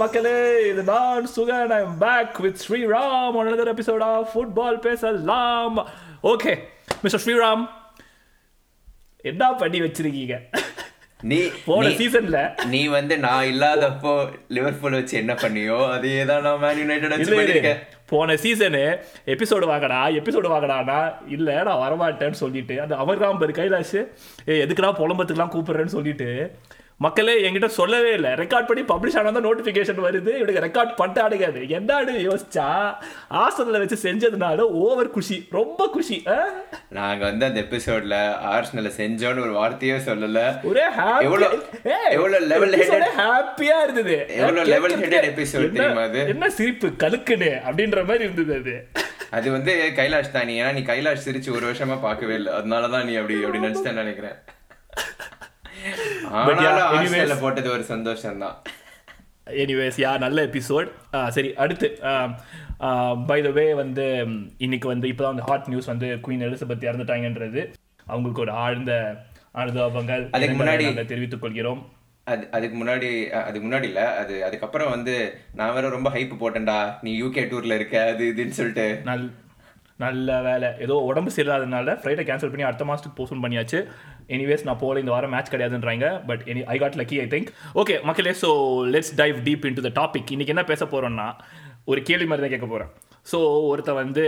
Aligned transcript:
வணக்கம் 0.00 0.22
மக்களே 0.22 0.70
இது 0.70 0.82
நான் 0.88 1.24
Sugan 1.34 1.72
I 1.76 1.78
back 2.02 2.36
with 2.44 2.60
Sriram. 2.64 3.36
on 3.38 3.46
another 3.48 3.68
episode 3.72 4.02
of 4.08 4.26
football 4.32 4.78
பேசலாம். 4.84 5.78
ஓகே 6.32 6.52
மிஸ்டர் 7.02 7.22
ஸ்ரீராம் 7.24 7.62
என்ன 9.24 9.48
பண்ணி 9.62 9.78
வச்சிருக்கீங்க? 9.80 10.36
நீ 11.20 11.38
போன 11.66 11.90
சீசன்ல 12.00 12.40
நீ 12.72 12.80
வந்து 12.96 13.14
நான் 13.18 13.48
இல்லாதப்போ 13.52 14.12
லிவர்பூல் 14.56 14.98
வச்சு 14.98 15.14
என்ன 15.22 15.34
பண்ணியோ 15.42 15.78
அதே 15.96 16.14
தான் 16.30 16.44
நான் 16.46 16.62
மேன் 16.64 16.80
யுனைடெட் 16.82 17.14
வச்சு 17.16 17.34
பண்ணிருக்கேன் 17.34 17.80
போன 18.12 18.36
சீசனு 18.44 18.84
எபிசோடு 19.34 19.68
வாங்கடா 19.72 20.00
எபிசோடு 20.20 20.54
வாங்கடானா 20.54 21.00
இல்ல 21.36 21.62
நான் 21.68 21.82
வரமாட்டேன்னு 21.84 22.42
சொல்லிட்டு 22.44 22.76
அந்த 22.84 22.96
அமர்ராம் 23.04 23.40
பேர் 23.42 23.58
கைலாஷ் 23.60 23.96
ஏ 24.50 24.60
எதுக்குடா 24.64 24.92
புலம்பத்துக்குலாம் 25.02 25.54
கூப்பிடுறேன்னு 25.56 25.96
சொல்லிட்டு 25.98 26.30
மக்களே 27.00 27.50
என்கிட்ட 27.50 27.66
சொல்லவே 27.66 28.12
இல்லை. 28.12 28.30
ரெக்கார்ட் 28.30 28.66
பண்ணி 28.66 28.82
பப்ளிஷ் 28.82 29.18
ஆனால் 29.18 29.32
தான் 29.32 29.44
நோட்டிஃபிகேஷன் 29.44 30.02
வருது. 30.02 30.36
இவனுக்கு 30.36 30.80
ரெக்கார்ட் 30.80 31.00
பண்ணிட்டாடுகாது 31.02 31.62
என்னன்னு 31.66 32.18
யோசிச்சா? 32.18 32.94
ஆசனில் 33.30 33.78
வச்சு 33.78 34.12
செஞ்சதுனால 34.12 34.58
ஓவர் 34.58 35.10
குஷி. 35.10 35.48
ரொம்ப 35.50 35.88
குஷி 35.92 36.22
ஆ? 36.26 36.48
நாங்க 36.88 37.24
வந்து 37.24 37.46
அந்த 37.46 37.60
எபிசோட்ல 37.60 38.36
ஆர்ஸ்னல 38.48 38.90
செஞ்சோன்னு 38.96 39.40
ஒரு 39.40 39.52
வார்த்தையே 39.52 39.96
சொல்லல. 39.96 40.62
ஒரே 40.62 40.88
எவ்வளவு- 40.88 41.62
எவ்வளவு 42.10 42.46
level 42.46 42.68
headed- 42.68 43.04
ஹாப்பியா 43.16 43.82
இருந்தது. 43.82 44.26
level 44.38 44.90
headed 44.90 45.24
episode 45.24 45.52
என்ன- 45.52 45.68
தெரியுமா 45.68 46.02
அது? 46.02 46.28
என்ன 46.28 46.50
சிரிப்பு? 46.50 46.86
கலுக்குன்னு 46.86 47.60
அப்படின்ற 47.70 48.04
மாதிரி 48.04 48.30
இருந்தது 48.30 48.54
அது. 48.54 48.88
அது 49.30 49.50
வந்து 49.50 49.92
கைலாஷ் 49.96 50.30
தான் 50.30 50.44
நீ. 50.44 50.62
ஏன்னா 50.62 50.72
நீ 50.72 50.80
கைலாஷ் 50.80 51.18
சிரிச்சு 51.24 51.54
ஒரு 51.54 51.66
வருஷமா 51.66 52.00
பார்க்கவே 52.00 52.34
இல்லை. 52.34 52.52
அதனாலதான் 52.52 53.04
நீ 53.04 53.14
அப்படி 53.14 53.44
அப்படி 53.44 53.58
நினைச்சிட்டேன்னு 53.58 53.92
நினைக்கிறேன். 53.92 54.34
போட்டது 57.40 57.70
ஒரு 57.70 57.84
சந்தோஷம் 57.84 58.38
தான் 58.38 58.62
எனிவேஸ் 59.46 59.96
யா 59.96 60.18
நல்ல 60.18 60.46
எபிசோட் 60.46 60.88
சரி 61.28 61.54
அடுத்து 61.54 61.98
பை 63.26 63.42
த 63.42 63.50
வே 63.50 63.74
வந்து 63.74 64.26
இன்னைக்கு 64.58 64.88
வந்து 64.88 65.08
இப்போதான் 65.08 65.34
வந்து 65.34 65.42
ஹாட் 65.42 65.68
நியூஸ் 65.68 65.86
வந்து 65.86 66.06
குயின் 66.06 66.44
எலிசபெத் 66.46 66.88
இறந்துட்டாங்கன்றது. 66.88 67.72
அவங்களுக்கு 68.06 68.40
ஒரு 68.40 68.50
ஆழ்ந்த 68.50 69.16
அனுதாபங்கள் 69.54 70.30
அதுக்கு 70.30 70.64
முன்னாடி- 70.64 71.04
தெரிவித்துக் 71.04 71.40
கொள்கிறோம். 71.40 71.92
அது 72.24 72.48
அதுக்கு 72.50 72.84
முன்னாடி 72.84 73.28
அதுக்கு 73.30 73.68
முன்னாடி 73.68 73.82
இல்ல 73.82 74.16
அது 74.16 74.44
அதுக்கப்புறம் 74.44 74.90
வந்து 74.90 75.38
நான் 75.54 75.74
வேற 75.74 75.88
ரொம்ப 75.88 76.10
ஹைப் 76.10 76.38
போட்டேன்டா 76.40 76.94
நீ 77.02 77.22
யூகே 77.22 77.46
டூர்ல 77.46 77.74
இருக்க 77.74 78.06
அது 78.06 78.34
இதுன்னு 78.36 78.48
சொல்லிட்டு. 78.48 79.00
நல் 79.04 79.32
நல்ல 79.96 80.42
வேலை. 80.42 80.68
ஏதோ 80.78 80.94
உடம்பு 80.94 81.30
சரியில்லாதனால 81.36 81.96
ஃப்ளைட்டை 82.00 82.24
கேன்சல் 82.26 82.46
பண்ணி 82.46 82.62
அடுத்த 82.62 82.84
மாதத்துக்கு 82.84 83.24
போஸ்ட்போன் 83.24 83.42
பண்ணியாச்சு. 83.42 83.86
எனிவேஸ் 84.28 84.64
நான் 84.64 84.80
போல 84.80 85.00
இந்த 85.00 85.12
வாரம் 85.12 85.32
match 85.34 85.52
கிடையாதுன்றாங்க 85.54 86.06
but 86.26 86.42
any 86.46 86.62
I 86.66 86.76
got 86.78 86.98
lucky 87.00 87.18
I 87.20 87.26
think 87.26 87.50
okay 87.74 87.96
மக்களே 88.02 88.34
so 88.42 88.50
let's 88.94 89.12
dive 89.16 89.38
deep 89.44 89.64
into 89.78 89.84
the 89.88 89.92
topic 90.00 90.30
இன்னைக்கு 90.30 90.54
என்ன 90.54 90.64
பேச 90.64 90.84
போறோம்னா 90.84 91.28
ஒரு 91.84 92.02
கேள்வி 92.02 92.26
மாதிரி 92.26 92.44
தான் 92.44 92.54
கேட்க 92.54 92.68
போகிறேன் 92.68 92.90
ஸோ 93.32 93.38
ஒருத்தன் 93.68 94.00
வந்து 94.02 94.24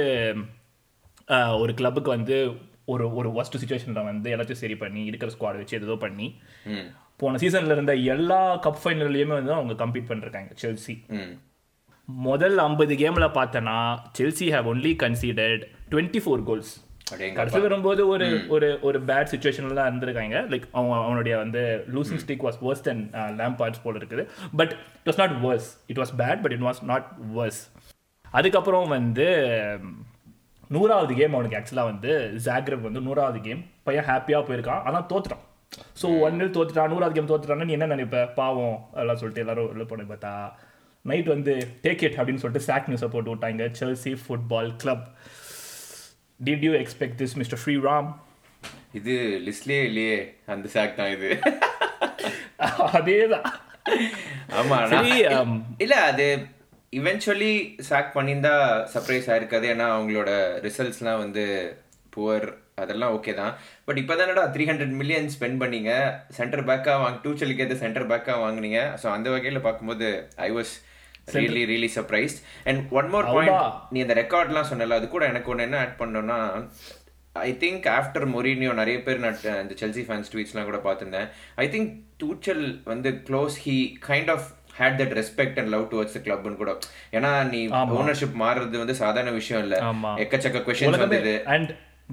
ஒரு 1.59 1.73
கிளப்புக்கு 1.75 2.11
வந்து 2.11 2.37
ஒரு 2.85 3.05
ஒரு 3.15 3.29
ஒஸ்ட் 3.33 3.61
சுச்சுவேஷனில் 3.61 4.09
வந்து 4.09 4.29
எல்லாத்தையும் 4.31 4.63
சரி 4.63 4.77
பண்ணி 4.77 5.03
இருக்கிற 5.05 5.31
ஸ்குவாட் 5.31 5.61
வச்சு 5.61 5.79
ஏதோ 5.81 5.97
பண்ணி 5.97 6.27
போன 7.17 7.39
சீசனில் 7.39 7.77
இருந்த 7.77 7.95
எல்லா 8.15 8.41
கப் 8.67 8.83
ஃபைனல்லையுமே 8.83 9.35
வந்து 9.35 9.55
அவங்க 9.55 9.75
கம்ப்ளீட் 9.83 10.11
பண்ணிருக்காங்க 10.11 10.53
செல்சி 10.63 10.95
முதல் 12.09 12.59
ஐம்பது 12.59 12.95
கேம்ல 12.95 13.27
பார்த்தனா 13.35 13.77
Chelsea 14.19 14.47
have 14.53 14.69
only 14.69 14.93
considered 15.03 15.65
twenty 15.91 16.21
four 16.25 16.43
goals 16.43 16.73
கடைசி 17.39 17.61
வரும்போது 17.65 18.03
ஒரு 18.13 18.27
ஒரு 18.55 18.69
ஒரு 18.89 18.99
பேட் 19.09 19.31
சுச்சுவேஷன்ல 19.33 19.77
தான் 19.79 19.89
இருந்திருக்காங்க. 19.91 20.37
லைக் 20.53 20.67
அவங்க 20.79 20.95
அவனுடைய 21.07 21.35
வந்து 21.43 21.63
losing 21.95 22.23
stick 22.25 22.45
was 22.47 22.59
worse 22.67 22.83
then 22.89 23.03
Lampard's 23.41 23.83
போல 23.85 23.99
இருக்குது. 24.01 24.25
But 24.61 24.73
it 25.01 25.11
was 25.11 25.21
not 25.23 25.35
worse. 25.47 25.69
It 25.93 26.01
was 26.03 26.15
bad 26.23 26.43
but 26.45 26.55
it 26.57 26.65
was 26.69 26.81
not 26.93 27.09
worse. 27.39 27.61
அதுக்கப்புறம் 28.39 28.89
வந்து 28.97 29.29
நூறாவது 30.75 31.13
கேம் 31.21 31.37
அவனுக்கு 31.37 31.59
ஆக்சுவலாக 31.61 31.91
வந்து 31.93 32.13
ஜாக்ரப் 32.47 32.87
வந்து 32.89 33.01
நூறாவது 33.07 33.39
கேம் 33.47 33.63
பையன் 33.87 34.09
ஹாப்பியாக 34.11 34.43
போயிருக்கான். 34.49 34.83
ஆனால் 34.89 35.07
தோத்துட்டான். 35.13 35.45
ஸோ 36.01 36.07
ஒன்னில் 36.27 36.55
தோத்துட்டான். 36.57 36.93
நூறாவது 36.95 37.17
கேம் 37.17 37.31
தோத்துட்டான்னு 37.31 37.69
நீ 37.69 37.77
என்ன 37.79 37.89
நினைப்ப? 37.95 38.21
பாவம் 38.39 38.77
அதெல்லாம் 38.95 39.21
சொல்லிட்டு 39.23 39.45
எல்லாரும் 39.45 39.71
உள்ள 39.75 39.85
போன 39.91 40.07
பார்த்தா 40.13 40.33
நைட் 41.05 41.29
வந்து 41.35 41.53
டேக் 41.85 42.03
இட் 42.07 42.17
அப்படின்னு 42.19 42.43
சொல்லிட்டு 42.43 42.67
சாக் 42.69 42.89
நியூஸை 42.91 43.09
போட்டு 43.13 43.33
விட்டாங்க. 43.35 43.67
Chelsea 43.81 44.13
football 44.23 44.71
club 44.83 45.07
did 46.41 46.65
you 46.67 46.73
expect 46.83 47.19
this 47.23 47.37
mister 47.41 47.61
Sriram 47.89 48.09
இது 48.99 49.15
லிஸ்ட்லயே 49.47 49.83
இல்லையே 49.89 50.17
அந்த 50.53 50.69
சாக் 50.75 50.97
தான் 51.01 51.13
இது. 51.17 51.29
அதேதான். 52.97 53.47
ஆமா 54.61 54.79
um, 55.37 55.53
இல்ல 55.85 55.95
அது 56.09 56.27
இவென்ச்சுவலி 56.93 57.53
சாக் 57.89 58.17
பண்ணியிருந்தா 58.17 58.55
சர்ப்ரைஸ் 58.95 59.29
ஆயிருக்காது. 59.33 59.67
ஏன்னா 59.75 59.87
அவங்களோட 59.97 60.31
ரிசல்ட்ஸ்லாம் 60.67 61.23
வந்து 61.25 61.45
புவர் 62.15 62.47
அதெல்லாம் 62.83 63.15
ஓகே 63.17 63.33
தான். 63.41 63.55
பட் 63.87 64.01
இப்போ 64.03 64.15
தானடா 64.21 64.45
த்ரீ 64.55 64.65
ஹண்ட்ரட் 64.71 64.95
மில்லியன் 65.01 65.29
ஸ்பெண்ட் 65.35 65.61
பண்ணீங்க. 65.63 65.93
சென்டர் 66.39 66.67
பேக்காக 66.71 66.99
வாங்க 67.05 67.19
டூச்சலுக்கு 67.25 67.65
ஏற்ற 67.65 67.77
சென்டர் 67.85 68.11
பேக்காக 68.13 68.39
வாங்குனீங்க. 68.45 68.81
ஸோ 69.03 69.09
அந்த 69.17 69.29
வகையில் 69.35 69.65
பார்க்கும்போது 69.67 70.09
I 70.49 70.51
was 70.59 70.75
really 71.39 71.65
really 71.73 71.91
surprised 71.97 72.41
and 72.71 72.81
one 73.01 73.11
more 73.15 73.29
point. 73.35 73.61
நீ 73.95 74.01
அந்த 74.07 74.15
ரெக்கார்ட்லாம் 74.23 74.71
சொன்னல 74.71 74.99
அது 75.01 75.09
கூட 75.17 75.27
எனக்கு 75.33 75.51
ஒன்று 75.55 75.67
என்ன 75.69 75.79
ஆட் 75.85 75.99
பண்ணோம்னா 76.03 76.39
ஐ 77.49 77.51
திங்க் 77.65 77.85
ஆஃப்டர் 77.99 78.25
மொரினியோ 78.35 78.73
நிறைய 78.79 78.99
பேர் 79.09 79.21
நான் 79.25 79.37
இந்த 79.65 79.75
செல்சி 79.83 80.05
ஃபேன்ஸ் 80.07 80.31
ட்வீட்ஸ்லாம் 80.33 80.71
கூட 80.71 80.81
பார்த்துருந்தேன். 80.87 81.29
ஐ 81.65 81.67
திங்க் 81.75 81.91
டூச்சல் 82.23 82.65
வந்து 82.93 83.11
close 83.29 83.57
he 83.67 83.77
kind 84.09 84.33
of 84.37 84.49
had 84.79 84.99
that 85.01 85.15
respect 85.21 85.61
and 85.61 85.71
love 85.75 85.87
towards 85.93 86.25
கிளப்னு 86.27 86.59
கூட. 86.63 86.73
ஏன்னா 87.17 87.31
நீ 87.53 87.61
ஓனர்ஷிப் 88.01 88.37
மாறுறது 88.43 88.83
வந்து 88.83 88.97
சாதாரண 89.03 89.33
விஷயம் 89.39 89.63
இல்ல. 89.67 89.77
எக்கச்சக்க 90.25 90.65
உலகமே 90.91 91.05
வந்தது. 91.05 91.35
அண்ட் 91.55 91.71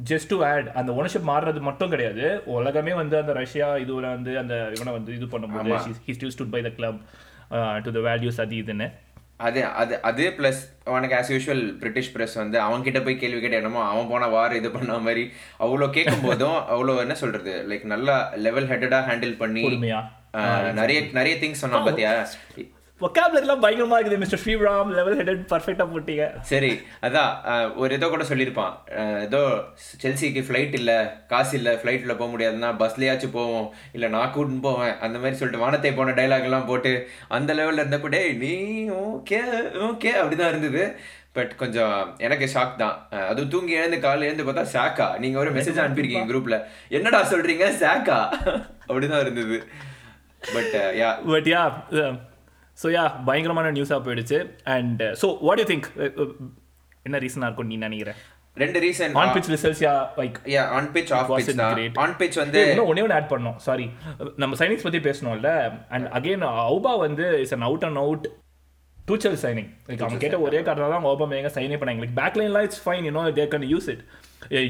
ஜஸ்ட் 0.09 0.29
டு 0.31 0.37
ஆட் 0.49 0.67
அந்த 0.79 0.91
ஓனர்ஷிப் 0.97 1.29
மாறுறது 1.29 1.59
மட்டும் 1.67 1.91
கிடையாது. 1.93 2.25
உலகமே 2.57 2.93
வந்து 3.01 3.15
அந்த 3.21 3.33
ரஷ்யா 3.41 3.69
இதுல 3.83 4.09
வந்து 4.15 4.33
அந்த 4.41 4.55
இவனை 4.75 4.93
வந்து 4.97 5.15
இது 5.19 5.27
பண்ணும்போது 5.33 5.71
he 6.07 6.15
still 6.17 6.33
stood 6.35 6.53
by 6.55 6.61
the 6.67 6.71
club 6.79 6.99
to 7.83 7.91
the 7.91 8.01
values 8.07 8.39
அது 8.43 8.55
இதுன்னு. 8.57 8.87
அது 9.39 9.59
அது 9.75 9.95
அது 10.07 10.23
ப்ளஸ் 10.37 10.61
அவனுக்கு 10.87 11.15
ஆஸ் 11.17 11.31
யூஷுவல் 11.33 11.63
பிரிட்டிஷ் 11.81 12.11
பிரஸ் 12.13 12.35
வந்து 12.39 12.57
அவன் 12.61 12.85
கிட்ட 12.85 12.99
போய் 13.01 13.19
கேள்வி 13.19 13.39
கேட்ட 13.39 13.59
என்னமோ 13.59 13.81
அவன் 13.89 14.09
போன 14.09 14.27
வார் 14.31 14.55
இது 14.55 14.69
பண்ண 14.71 14.95
மாதிரி 15.01 15.23
அவ்வளோ 15.59 15.87
கேட்கும் 15.95 16.25
போதும் 16.25 16.57
அவ்வளோ 16.73 16.95
என்ன 17.03 17.15
சொல்றது? 17.19 17.53
லைக் 17.69 17.85
நல்லா 17.93 18.15
லெவல் 18.45 18.69
ஹெட்டடா 18.71 18.99
ஹேண்டில் 19.07 19.35
பண்ணி 19.39 19.65
ஆஹ், 20.37 20.47
நிறைய 20.79 20.99
நிறைய 21.13 21.35
திங்ஸ் 21.41 21.63
சொன்னா 21.63 21.77
பாத்தியா? 21.85 22.09
ஒக்காபுலர்லாம் 23.01 23.63
பயங்கரமா 23.63 23.97
இருக்குது 23.97 24.21
மிஸ்டர் 24.21 24.41
ஸ்ரீராம் 24.43 24.91
லெவல் 24.97 25.17
ஹெடட் 25.17 25.41
பர்ஃபெக்டா 25.49 25.85
போட்டீங்க. 25.91 26.23
சரி 26.51 26.71
அதான் 27.01 27.31
ஒரு 27.75 27.93
ஏதோ 27.93 28.07
கூட 28.07 28.23
சொல்லியிருப்பான். 28.23 28.73
ஏதோ 29.25 29.41
செல்சிக்கு 30.03 30.41
ஃப்ளைட் 30.47 30.73
இல்ல 30.73 30.91
காசு 31.27 31.57
இல்ல 31.57 31.71
ஃப்ளைட்ல 31.73 32.15
போக 32.17 32.29
முடியாதுன்னா 32.33 32.69
பஸ்லயாச்சும் 32.79 33.35
போவோம். 33.35 33.67
இல்ல 33.93 34.07
நான் 34.07 34.33
கூட்டின்னு 34.35 34.61
போவேன். 34.61 34.95
அந்த 34.99 35.17
மாதிரி 35.17 35.39
சொல்லிட்டு 35.39 35.63
வானத்தை 35.65 35.91
போன 35.93 36.11
டைலாக் 36.11 36.43
எல்லாம் 36.43 36.65
போட்டு 36.65 36.93
அந்த 37.27 37.53
லெவல்ல 37.53 37.83
இருந்த 37.83 37.99
கூட 37.99 38.17
"ஏய், 38.21 38.33
நீ 38.35 38.53
ஓகே 39.07 39.39
ஓகே 39.89 40.11
அப்படிதான் 40.21 40.49
இருந்தது. 40.49 40.83
பட் 41.33 41.55
கொஞ்சம் 41.55 41.95
எனக்கு 42.17 42.45
ஷாக் 42.53 42.75
தான். 42.75 42.95
அதுவும் 43.29 43.49
தூங்கி 43.49 43.73
எழுந்து 43.73 43.99
காலையில 43.99 44.29
எழுந்து 44.29 44.47
பார்த்தா 44.47 44.71
சாக்கா 44.75 45.07
நீங்க 45.19 45.39
ஒரு 45.39 45.51
மெசேஜ் 45.51 45.81
அனுப்பியிருக்கீங்க 45.83 46.29
குரூப்ல 46.31 46.57
என்னடா 46.89 47.19
சொல்றீங்க? 47.31 47.67
சாக்கா. 47.83 48.17
அப்படிதான் 48.87 49.23
இருந்தது. 49.25 49.59
But 50.55 50.73
yeah 51.01 51.11
but 51.29 51.51
yeah 51.53 51.61
so 52.81 52.87
yeah 52.95 53.03
பயங்கரமான 53.27 53.73
நியூஸாக 53.77 54.01
போயிடுச்சு. 54.07 54.39
And 54.77 55.03
so 55.21 55.29
what 55.49 55.61
you 55.63 55.67
think 55.73 55.87
என்ன 57.07 57.19
ரீசனாக 57.25 57.47
இருக்கும் 57.49 57.71
நீ 57.73 57.77
நினைக்கிற? 57.85 58.11
ரெண்டு 58.63 58.79
reason 58.83 59.11
on 59.21 59.31
pitch 59.35 59.49
results 59.53 59.81
yeah 59.85 59.93
like 60.19 60.37
yeah 60.53 60.63
on 60.77 60.89
pitch 60.95 61.11
off 61.17 61.31
தான். 61.61 61.73
great. 61.77 61.97
ஆன் 62.03 62.15
பிச் 62.19 62.37
வந்து 62.41 62.61
இன்னும் 62.71 62.89
ஒன்னே 62.91 63.03
ஒன்று 63.05 63.17
ஆட் 63.17 63.31
பண்ணோம் 63.33 63.57
சாரி 63.67 63.85
நம்ம 64.43 64.57
சைனிங்ஸ் 64.61 64.85
பற்றி 64.87 65.01
பேசணும்ல. 65.07 65.51
அண்ட் 65.95 66.07
அகைன் 66.19 66.45
அவுபா 66.67 66.93
வந்து 67.05 67.25
is 67.45 67.55
an 67.57 67.65
out 67.69 67.85
and 67.89 68.01
out 68.03 68.25
Tuchel 69.09 69.37
signing 69.43 69.69
like 69.89 70.01
அவங்க 70.05 70.21
கேட்ட 70.23 70.37
ஒரே 70.45 70.61
காரணம் 70.69 70.93
தான் 70.95 71.05
ஓபா 71.11 71.27
மேங்க 71.33 71.51
சைனே 71.57 71.77
பண்ணாங்க. 71.81 72.01
Like 72.03 72.17
back 72.21 72.39
லைன்லாம் 72.39 72.65
it's 72.67 72.81
fine 72.85 73.05
you know 73.09 73.23
they 73.39 73.45
can 73.53 73.67
use 73.73 73.89
it 73.93 74.03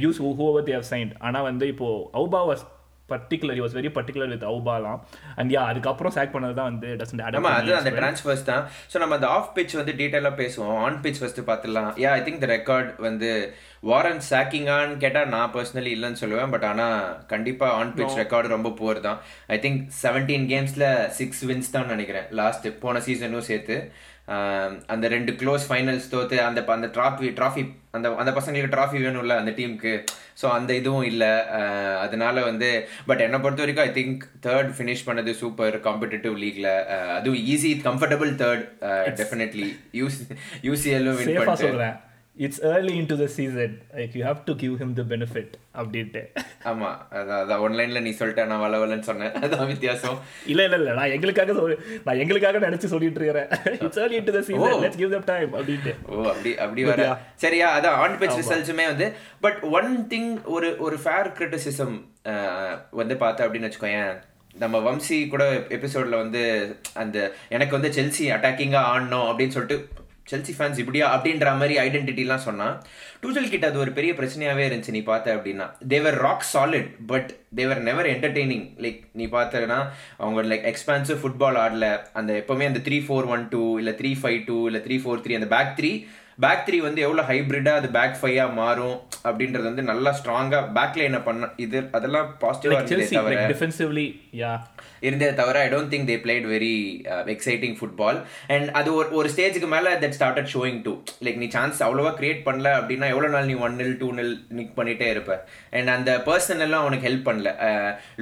use 0.06 0.19
whoever 0.50 0.65
they 0.68 0.75
have 0.80 0.89
signed 0.94 1.13
ஆனால் 1.27 1.48
வந்து 1.50 1.68
இப்போ 1.74 1.88
Auba 2.19 2.42
was 2.50 2.65
particular 3.12 3.62
was 3.65 3.77
very 3.80 3.92
particular 3.98 4.31
with 4.33 4.48
அவுபாலாம் 4.51 5.00
and 5.39 5.54
yeah 5.56 5.63
அதுக்கப்புறம் 5.71 6.15
சேக் 6.18 6.33
பண்ணது 6.36 6.57
தான் 6.59 6.69
வந்து 6.71 6.89
டசன்ட் 7.01 7.24
ஆட் 7.25 7.38
ஆமா 7.39 7.54
அது 7.59 7.71
அந்த 7.80 7.94
டிரான்ஸ்ஃபர்ஸ் 8.00 8.44
தான். 8.51 8.63
ஸோ 8.92 8.98
நம்ம 9.04 9.15
அந்த 9.19 9.30
ஆஃப் 9.38 9.54
பிச் 9.57 9.77
வந்து 9.80 9.95
டீட்டெயிலாக 10.01 10.36
பேசுவோம். 10.42 10.75
ஆன் 10.88 11.00
பிச் 11.06 11.21
ஃபர்ஸ்ட் 11.21 11.42
பார்த்துலாம் 11.51 11.89
yeah 12.04 12.12
I 12.19 12.21
think 12.27 12.44
the 12.45 12.50
record 12.56 12.92
வந்து 13.07 13.31
வாரன் 13.89 14.21
சாக்கிங்கான்னு 14.30 14.95
கேட்டால் 15.04 15.31
நான் 15.36 15.51
பர்சனலி 15.56 15.92
இல்லைன்னு 15.95 16.21
சொல்லுவேன். 16.21 16.51
பட் 16.54 16.68
ஆனால் 16.71 17.00
கண்டிப்பாக 17.33 17.77
ஆன் 17.80 17.95
பிச் 17.98 18.19
ரெக்கார்டு 18.21 18.56
ரொம்ப 18.56 18.69
புவர் 18.80 19.06
தான். 19.07 19.19
ஐ 19.56 19.57
திங்க் 19.65 19.81
செவன்டீன் 20.04 20.48
கேம்ஸில் 20.54 20.88
சிக்ஸ் 21.19 21.44
வின்ஸ் 21.50 21.74
தான் 21.77 21.92
நினைக்கிறேன். 21.94 22.27
லாஸ்ட் 22.42 22.68
போன 22.83 23.01
சீசனும் 23.07 23.50
சேர்த்து. 23.51 23.77
அந்த 24.94 25.06
ரெண்டு 25.13 25.31
க்ளோஸ் 25.41 25.65
ஃபைனல்ஸ் 25.69 26.07
தோத்து 26.13 26.38
அந்த 26.45 26.59
அந்த 26.75 26.88
ட்ராஃபி 26.95 27.27
ட்ராஃபி 27.39 27.63
அந்த 27.97 28.07
அந்த 28.21 28.31
பசங்களுக்கு 28.38 28.74
ட்ராஃபி 28.74 28.97
வேணும்ல 29.06 29.35
அந்த 29.41 29.51
டீமுக்கு 29.59 29.94
ஸோ 30.41 30.45
அந்த 30.57 30.71
இதுவும் 30.79 31.07
இல்லை. 31.12 31.31
அதனால 32.06 32.44
வந்து 32.50 32.69
பட் 33.09 33.24
என்னை 33.25 33.39
பொறுத்த 33.45 33.63
வரைக்கும் 33.63 33.88
ஐ 33.88 33.94
திங்க் 34.00 34.25
தேர்ட் 34.47 34.74
ஃபினிஷ் 34.79 35.06
பண்ணது 35.09 35.33
சூப்பர் 35.44 35.77
காம்படிட்டிவ் 35.88 36.35
லீக்ல 36.44 36.71
அதுவும் 37.18 37.41
easy 37.53 37.71
comfortable 37.88 38.33
third 38.44 38.65
definitely 39.21 39.69
UC 40.01 40.25
யூசிஎல்லும் 40.69 41.18
win 41.21 41.33
பண்ணிட்டு. 41.39 41.63
சொல்கிறேன் 41.65 41.95
it's 42.45 42.60
early 42.72 42.94
into 43.12 43.16
the 43.22 43.25
season 43.36 43.74
like 43.98 44.16
you 44.18 44.24
have 44.28 44.42
to 44.50 44.54
give 44.63 44.74
him 44.81 44.94
the 45.00 45.04
benefit 45.12 45.54
அப்படின்ட்டு. 45.80 46.22
ஆமா 46.72 46.89
அதான் 47.18 47.39
அதான் 47.44 47.63
ஒன்லைன்ல 47.66 48.01
நீ 48.07 48.12
சொல்லிட்ட 48.19 48.45
நான் 48.51 48.63
வளவலன்னு 48.66 49.07
சொன்னேன். 49.10 49.34
அதான் 49.45 49.69
வித்தியாசம். 49.72 50.18
இல்ல 50.54 50.62
இல்ல 50.68 50.78
இல்ல 50.81 50.94
நான் 51.00 51.13
எங்களுக்காக 51.16 51.56
சொல் 51.60 51.75
நான் 52.06 52.22
எங்களுக்காக 52.24 52.62
நினைச்சு 52.68 52.92
சொல்லிட்டு 52.94 53.19
இருக்கிறேன். 53.22 53.50
It's 53.88 54.00
early 54.04 54.19
into 54.30 54.36
the 54.38 54.44
season 54.50 54.78
let's 54.86 55.01
give 55.01 55.16
them 55.16 55.28
time 55.34 55.51
அப்படின்ட்டு. 55.60 55.94
ஓ 56.12 56.24
அப்படி 56.34 56.54
அப்படி 56.66 56.86
வர. 56.92 57.10
சரியா 57.45 57.68
அதான் 57.80 58.00
ஆன் 58.06 58.18
பிச் 58.22 58.38
ரிசல்ட்ஸுமே 58.42 58.88
வந்து 58.94 59.10
பட் 59.48 59.60
ஒன் 59.80 59.92
திங் 60.13 60.31
ஒரு 60.57 60.72
ஒரு 60.88 61.00
ஃபேர் 61.06 61.36
கிரிட்டிசிசம் 61.40 61.98
வந்து 63.01 63.18
பார்த்த 63.25 63.48
அப்படின்னு 63.48 63.69
வச்சுக்கோயேன். 63.69 64.16
நம்ம 64.62 64.78
வம்சி 64.86 65.18
கூட 65.31 65.44
எபிசோட்ல 65.75 66.16
வந்து 66.22 66.42
அந்த 67.01 67.18
எனக்கு 67.56 67.74
வந்து 67.78 67.90
செல்சி 67.98 68.24
அட்டாக்கிங்கா 68.36 68.81
ஆடணும் 68.94 69.28
அப்படின்னு 69.30 69.56
சொல்லிட்டு 69.56 69.96
செல்சி 70.31 70.53
ஃபேன்ஸ் 70.57 70.79
இப்படியா? 70.83 71.06
அப்படின்ற 71.15 71.51
மாதிரி 71.59 71.75
ஐடென்டிட்டிலாம் 71.77 72.45
சொன்னால் 72.47 72.74
டூஜல் 73.24 73.50
கிட்ட 73.50 73.68
அது 73.68 73.79
ஒரு 73.79 73.91
பெரிய 73.91 74.13
பிரச்சனையாகவே 74.13 74.65
இருந்துச்சு 74.69 74.95
நீ 74.97 75.01
பார்த்த 75.01 75.35
அப்படின்னா. 75.35 75.68
They were 75.88 76.18
rock 76.18 76.45
solid 76.53 76.89
but 77.07 77.31
they were 77.56 77.81
never 77.81 78.06
entertaining 78.06 78.65
like 78.85 79.00
நீ 79.13 79.25
பார்த்தனா 79.25 79.79
அவங்க 80.18 80.56
லைக் 80.56 80.68
எக்ஸ்பான்சிவ் 80.74 81.21
ஃபுட்பால் 81.24 81.59
ஆடல. 81.65 82.00
அந்த 82.13 82.33
எப்பவுமே 82.33 82.65
அந்த 82.71 82.81
த்ரீ 82.89 83.00
ஃபோர் 83.07 83.27
ஒன் 83.35 83.47
டூ 83.47 83.77
இல்லை 83.77 83.94
த்ரீ 83.94 84.13
ஃபைவ் 84.21 84.39
டூ 84.45 84.65
இல்லை 84.65 84.81
த்ரீ 84.88 84.97
ஃபோர் 85.03 85.21
த்ரீ 85.25 85.33
அந்த 85.33 85.50
பேக் 85.57 85.75
த்ரீ 85.79 85.91
பேக் 86.39 86.66
த்ரீ 86.66 86.78
வந்து 86.86 87.00
எவ்வளோ 87.06 87.24
ஹைப்ரிடாக 87.30 87.80
அது 87.80 87.88
பேக் 87.95 88.18
ஃபைவாக 88.19 88.57
மாறும் 88.60 88.98
அப்படின்றது 89.28 89.66
வந்து 89.69 89.84
நல்லா 89.92 90.12
ஸ்ட்ராங்காக 90.19 90.66
பேக் 90.75 90.98
லைனை 91.00 91.22
பண்ண 91.28 91.50
இது 91.66 91.78
அதெல்லாம் 91.98 92.28
பாசிட்டிவாக 92.44 92.81
இருந்ததே 92.81 93.07
தவிர 93.18 93.45
டிஃபென்சிவ்லி 93.54 94.07
யா 94.42 94.51
இருந்தே 95.07 95.28
தவிர 95.39 95.57
I 95.63 95.69
don't 95.74 95.92
think 95.94 96.07
they 96.10 96.18
played 96.25 96.45
very 96.54 96.75
exciting 97.36 97.75
football 97.80 98.19
and 98.54 98.69
அது 98.80 98.89
ஒரு 99.00 99.10
ஒரு 99.19 99.28
ஸ்டேஜுக்கு 99.34 99.69
மேலே 99.74 99.92
that 100.04 100.16
started 100.18 100.51
showing 100.54 100.80
to 100.88 100.94
like 101.25 101.39
நீ 101.44 101.50
சான்ஸ் 101.57 101.81
அவ்வளோவா 101.88 102.12
கிரியேட் 102.19 102.42
பண்ணல 102.48 102.72
அப்படின்னா 102.80 103.10
எவ்வளோ 103.13 103.30
நாள் 103.36 103.50
நீ 103.51 103.57
one 103.68 103.78
nil 103.81 103.98
two 104.01 104.10
nil 104.19 104.33
nick 104.60 104.74
பண்ணிட்டே 104.80 105.10
இருப்ப. 105.16 105.33
அண்ட் 105.78 105.92
அந்த 105.95 106.12
பர்சன் 106.30 106.63
எல்லாம் 106.68 106.86
உனக்கு 106.90 107.07
ஹெல்ப் 107.10 107.28
பண்ணல. 107.30 107.51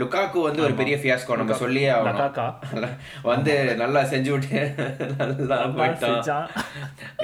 லுக்காக்கு 0.02 0.40
வந்து 0.48 0.64
ஒரு 0.68 0.76
பெரிய 0.82 0.98
ஃபியாஸ்கோ 1.04 1.40
நம்ம 1.42 1.60
சொல்லியே 1.64 1.92
வந்து 3.32 3.54
நல்லா 3.84 4.04
செஞ்சு 4.14 4.32
விட்டு 4.36 4.62
நல்லா 5.22 5.60
போயிட்டான். 5.78 6.48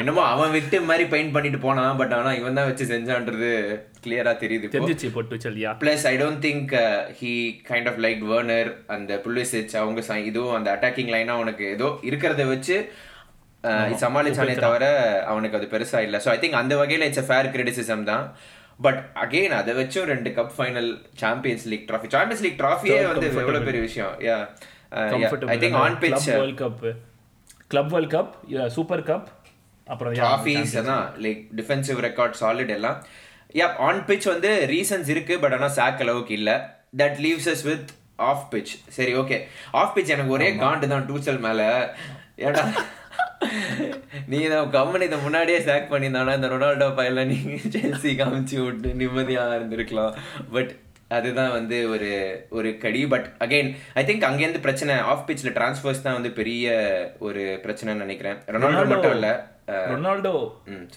என்னமோ 0.01 0.23
அவன் 0.33 0.55
விட்டு 0.57 0.77
மாதிரி 0.89 1.05
பெயிண்ட் 1.13 1.33
பண்ணிட்டு 1.35 1.59
போனான் 1.65 1.99
பட் 2.01 2.13
ஆனா 2.17 2.31
இவன் 2.39 2.57
தான் 2.59 2.69
வச்சு 2.69 2.85
செஞ்சான்றது 2.91 3.51
கிளியரா 4.05 4.33
தெரியுது 4.43 4.71
தெரிஞ்சிச்சு 4.75 5.09
போட்டு 5.15 5.43
சொல்லியா 5.45 5.71
plus 5.83 6.05
I 6.11 6.13
don't 6.21 6.41
think 6.47 6.73
he 7.19 7.33
kind 7.69 7.89
of 7.91 8.01
like 8.05 8.21
Werner 8.31 8.71
அந்த 8.95 9.21
புல்லிசிச் 9.25 9.77
அவங்க 9.81 10.19
இதுவும் 10.31 10.57
அந்த 10.59 10.69
அட்டாக்கிங் 10.75 11.13
லைனா 11.15 11.35
அவனுக்கு 11.39 11.65
ஏதோ 11.75 11.89
இருக்கிறத 12.11 12.45
வச்சு 12.53 12.77
சமாளிச்சானே 14.03 14.53
தவிர 14.63 14.85
அவனுக்கு 15.31 15.57
அது 15.57 15.67
பெருசா 15.73 15.99
இல்ல. 16.05 16.17
ஸோ 16.23 16.29
ஐ 16.33 16.37
திங்க் 16.43 16.59
அந்த 16.61 16.73
வகையில 16.79 17.07
இட்ஸ் 17.09 17.27
ஃபேர் 17.27 17.49
கிரிட்டிசிசம் 17.55 18.05
தான். 18.11 18.23
பட் 18.85 18.99
அகெயின் 19.23 19.53
அதை 19.57 19.71
வச்சும் 19.79 20.07
ரெண்டு 20.11 20.29
cup 20.37 20.53
final 20.55 20.89
Champions 21.21 21.65
League 21.71 21.85
trophy 21.89 22.09
Champions 22.15 22.43
League 22.45 22.57
ட்ராஃபியே 22.61 22.97
வந்து 23.11 23.27
எவ்வளவு 23.43 23.67
பெரிய 23.69 23.81
விஷயம்? 23.87 24.13
Yeah 24.27 24.37
I 25.55 25.57
think 25.63 25.77
on 25.83 25.99
pitch 26.03 26.25
world 26.31 26.59
cup 26.63 26.81
club 27.73 27.91
world 27.93 28.11
cup 28.15 28.31
super 28.77 29.05
cup 29.11 29.27
அப்புறம் 29.87 30.13
ட்ராஃபிஸ் 30.19 30.75
தான் 30.91 31.05
லைக் 31.25 31.41
டிஃபென்சிவ் 31.59 31.99
ரெக்கார்ட் 32.07 32.39
சாலிட் 32.41 32.73
எல்லாம். 32.77 32.99
யா 33.59 33.67
ஆன் 33.87 34.03
பிச் 34.09 34.27
வந்து 34.33 34.51
ரீசன்ஸ் 34.73 35.09
இருக்கு 35.15 35.35
பட் 35.43 35.55
ஆனால் 35.57 35.75
சாக் 35.79 36.03
அளவுக்கு 36.05 36.33
இல்லை. 36.39 36.55
That 37.01 37.19
leaves 37.25 37.49
us 37.53 37.65
with 37.69 37.91
off 38.29 38.45
pitch 38.53 38.73
சரி 38.97 39.13
ஓகே 39.21 39.37
ஆஃப் 39.81 39.93
பிச் 39.97 40.13
எனக்கு 40.15 40.35
ஒரே 40.37 40.49
காண்டு 40.63 40.87
தான் 40.93 41.07
டூச்சல் 41.11 41.43
மேல. 41.47 41.61
ஏடா. 42.47 42.63
நீ 44.31 44.39
தான் 44.53 44.71
கம்மன் 44.75 45.05
இதை 45.05 45.17
முன்னாடியே 45.23 45.59
சேக் 45.67 45.91
பண்ணியிருந்தானா 45.91 46.33
இந்த 46.37 46.47
ரொனால்டோ 46.53 46.87
பையில 46.99 47.25
நீ 47.31 47.37
செல்சி 47.75 48.11
காமிச்சு 48.21 48.57
விட்டு 48.65 48.89
நிம்மதியாக 49.01 49.57
இருந்திருக்கலாம். 49.59 50.15
பட் 50.55 50.71
அதுதான் 51.17 51.53
வந்து 51.55 51.77
ஒரு 51.93 52.11
ஒரு 52.57 52.69
கடி. 52.83 53.01
பட் 53.13 53.27
அகைன் 53.45 53.69
ஐ 53.99 54.03
திங்க் 54.09 54.27
அங்கேருந்து 54.27 54.65
பிரச்சனை 54.67 54.93
ஆஃப் 55.13 55.25
பிச்சில் 55.29 55.55
டிரான்ஸ்ஃபர்ஸ் 55.57 56.05
தான் 56.05 56.17
வந்து 56.17 56.31
பெரிய 56.39 56.75
ஒரு 57.27 57.43
பிரச்சனைன்னு 57.65 58.05
நினைக்கிறேன். 58.05 58.37
ரொனால்டோ 58.55 58.85
மட்டும் 58.93 59.15
இல்லை. 59.17 59.33
ரொனால்டோ 59.67 60.33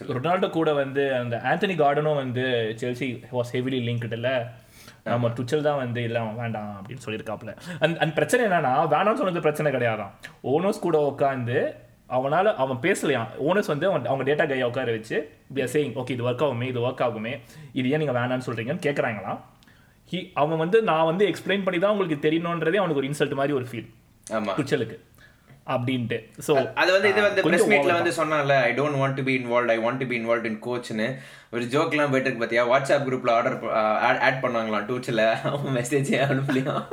ரொனால்டோ 0.09 0.49
கூட 0.51 0.73
வந்து 0.73 1.03
அந்த 1.15 1.37
ஆந்தனி 1.45 1.75
கார்டனும் 1.77 2.15
வந்து 2.15 2.45
செல்சி 2.77 3.09
வாஸ் 3.33 3.53
ஹெவிலி 3.53 3.81
லிங்க்டுல 3.89 4.31
நம்ம 5.05 5.29
டுச்சல் 5.29 5.61
தான் 5.61 5.77
வந்து 5.77 6.03
இல்லை 6.03 6.21
வேண்டாம் 6.35 6.75
அப்படின்னு 6.77 7.05
சொல்லியிருக்காப்புல 7.05 7.53
அந்த 7.79 7.95
அந்த 7.99 8.13
பிரச்சனை 8.15 8.43
என்னன்னா 8.47 8.75
வேணாம்னு 8.89 9.15
சொன்னது 9.15 9.41
பிரச்சனை 9.41 9.73
கிடையாதான் 9.73 10.13
ஓனர்ஸ் 10.43 10.81
கூட 10.81 10.99
உட்காந்து 11.11 11.59
அவனால் 12.07 12.55
அவன் 12.55 12.81
பேசலையாம் 12.83 13.29
ஓனர்ஸ் 13.39 13.67
வந்து 13.67 13.87
அவன் 13.87 14.07
அவங்க 14.07 14.25
டேட்டா 14.31 14.47
கையை 14.47 14.67
உட்கார 14.69 14.91
வச்சு 14.91 15.19
சேயிங் 15.73 15.95
ஓகே 15.95 16.11
இது 16.11 16.27
ஒர்க் 16.31 16.45
ஆகுமே 16.45 16.63
இது 16.63 16.81
ஒர்க் 16.81 17.03
ஆகுமே 17.03 17.33
இது 17.73 17.89
ஏன் 17.89 17.99
நீங்கள் 17.99 18.15
வேணான்னு 18.15 18.47
சொல்கிறீங்கன்னு 18.47 18.87
கேட்குறாங்களாம் 18.87 19.41
ஹி 20.13 20.31
அவன் 20.35 20.59
வந்து 20.59 20.83
நான் 20.83 21.05
வந்து 21.05 21.25
எக்ஸ்பிளைன் 21.27 21.63
பண்ணி 21.63 21.79
தான் 21.79 21.91
உங்களுக்கு 21.91 22.29
தெரியணுன்றதே 22.29 22.77
அவனுக்கு 22.77 23.03
ஒரு 23.03 23.11
இன்சல்ட் 23.11 23.35
மாதிரி 23.35 23.53
ஒரு 23.53 23.65
ஃபீல் 23.65 23.89
டுச்சலுக்கு 24.57 24.97
அப்படின்ட்டு. 25.75 26.19
ஸோ 26.47 26.55
அது 26.81 26.91
வந்து 26.95 27.11
இது 27.13 27.21
வந்து 27.27 27.45
பிரஸ் 27.47 27.69
மீட்ல 27.73 27.97
வந்து 27.99 28.13
சொன்னால 28.21 28.57
I 28.69 28.73
don't 28.79 29.01
want 29.03 29.19
to 29.21 29.25
be 29.29 29.35
involve 29.41 29.73
I 29.75 29.79
want 29.85 30.03
to 30.03 30.09
be 30.13 30.17
involve 30.21 30.49
in 30.51 30.61
கோச்னு 30.69 31.09
ஒரு 31.57 31.65
ஜோக்லாம் 31.75 32.13
போயிட்டு 32.13 32.29
இருக்கு 32.29 32.45
பார்த்தியா 32.45 32.65
வாட்ஸ்அப் 32.73 33.07
குரூப்ல 33.09 33.35
ஆர்டர் 33.39 33.59
ஆட் 34.29 34.43
பண்ணாங்களாம் 34.47 34.89
டூச்சில் 34.91 35.27
அவன் 35.51 35.77
மெசேஜே 35.81 36.21
அனுப்பலையாம் 36.29 36.87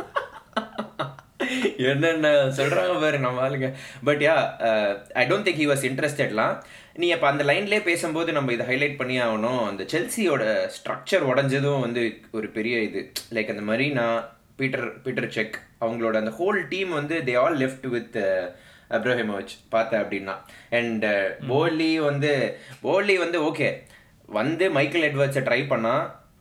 என்னென்ன 1.91 2.27
சொல்றாங்க 2.57 2.94
பாரு 3.03 3.18
நம்ம 3.23 3.41
ஆளுங்க. 3.45 3.68
But 4.07 4.21
yeah 4.25 4.35
I 5.21 5.23
don't 5.29 5.45
think 5.47 5.62
he 5.62 5.68
was 5.71 5.85
இன்ட்ரெஸ்டட்லாம் 5.89 6.53
நீ 7.01 7.07
அப்போ 7.15 7.27
அந்த 7.31 7.44
லைன்லேயே 7.50 7.81
பேசும்போது 7.88 8.29
நம்ம 8.38 8.51
இதை 8.56 8.65
ஹைலைட் 8.69 9.00
பண்ணி 9.00 9.15
ஆகணும். 9.25 9.62
அந்த 9.69 9.83
செல்சியோட 9.94 10.44
ஸ்ட்ரக்சர் 10.75 11.25
உடஞ்சதும் 11.31 11.83
வந்து 11.85 12.03
ஒரு 12.38 12.47
பெரிய 12.57 12.77
இது. 12.88 13.01
லைக் 13.35 13.51
அந்த 13.53 13.63
மரீனா 13.71 14.06
பீட்டர் 14.61 14.87
பீட்டர் 15.05 15.29
செக். 15.35 15.55
அவங்களோட 15.81 16.15
அந்த 16.21 16.33
ஹோல் 16.39 16.61
டீம் 16.73 16.93
வந்து 16.99 17.17
they 17.27 17.35
all 17.43 17.59
left 17.63 17.87
with 17.95 18.17
Abramovich 18.91 19.53
பார்த்தேன் 19.69 20.01
அப்படின்னா. 20.03 20.33
அண்ட் 20.79 21.05
போலி 21.51 21.91
வந்து 22.09 22.33
போலி 22.81 23.15
வந்து 23.17 23.39
ஓகே 23.49 23.69
வந்து 24.30 24.65
மைக்கேல் 24.75 25.07
எட்வர்ட்ஸை 25.07 25.44
ட்ரை 25.45 25.61
பண்ணா 25.68 25.94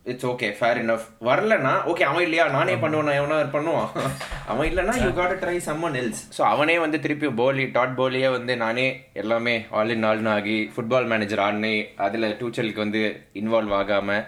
இட்ஸ் 0.06 0.26
ஓகே 0.26 0.48
ஃபேர் 0.58 0.78
இனஃப் 0.82 1.06
வரலன்னா 1.26 1.72
ஓகே 1.90 2.04
அவன் 2.08 2.24
இல்லையா? 2.26 2.44
நானே 2.54 2.74
பண்ணுவேன் 2.76 3.16
எவனா 3.18 3.38
பண்ணுவான்? 3.54 3.88
அவன் 4.50 4.68
இல்லைன்னா 4.68 4.94
you 5.02 5.10
got 5.18 5.34
try 5.42 5.56
someone 5.66 5.96
else 6.00 6.22
so 6.36 6.42
அவனே 6.52 6.76
வந்து 6.78 6.98
திருப்பி 7.04 7.28
போலி 7.40 7.64
டாட் 7.74 7.98
போலியே 7.98 8.28
வந்து 8.36 8.54
நானே 8.56 8.86
எல்லாமே 9.14 9.54
ஆல் 9.70 9.92
இன் 9.94 10.06
ஆல்னு 10.10 10.30
ஆகி 10.36 10.56
ஃபுட்பால் 10.74 11.10
மேனேஜர் 11.12 11.42
ஆடினே 11.46 11.74
அதில் 12.06 12.28
டூச்சலுக்கு 12.40 12.84
வந்து 12.84 13.02
இன்வால்வ் 13.32 13.76
ஆகாமல் 13.80 14.24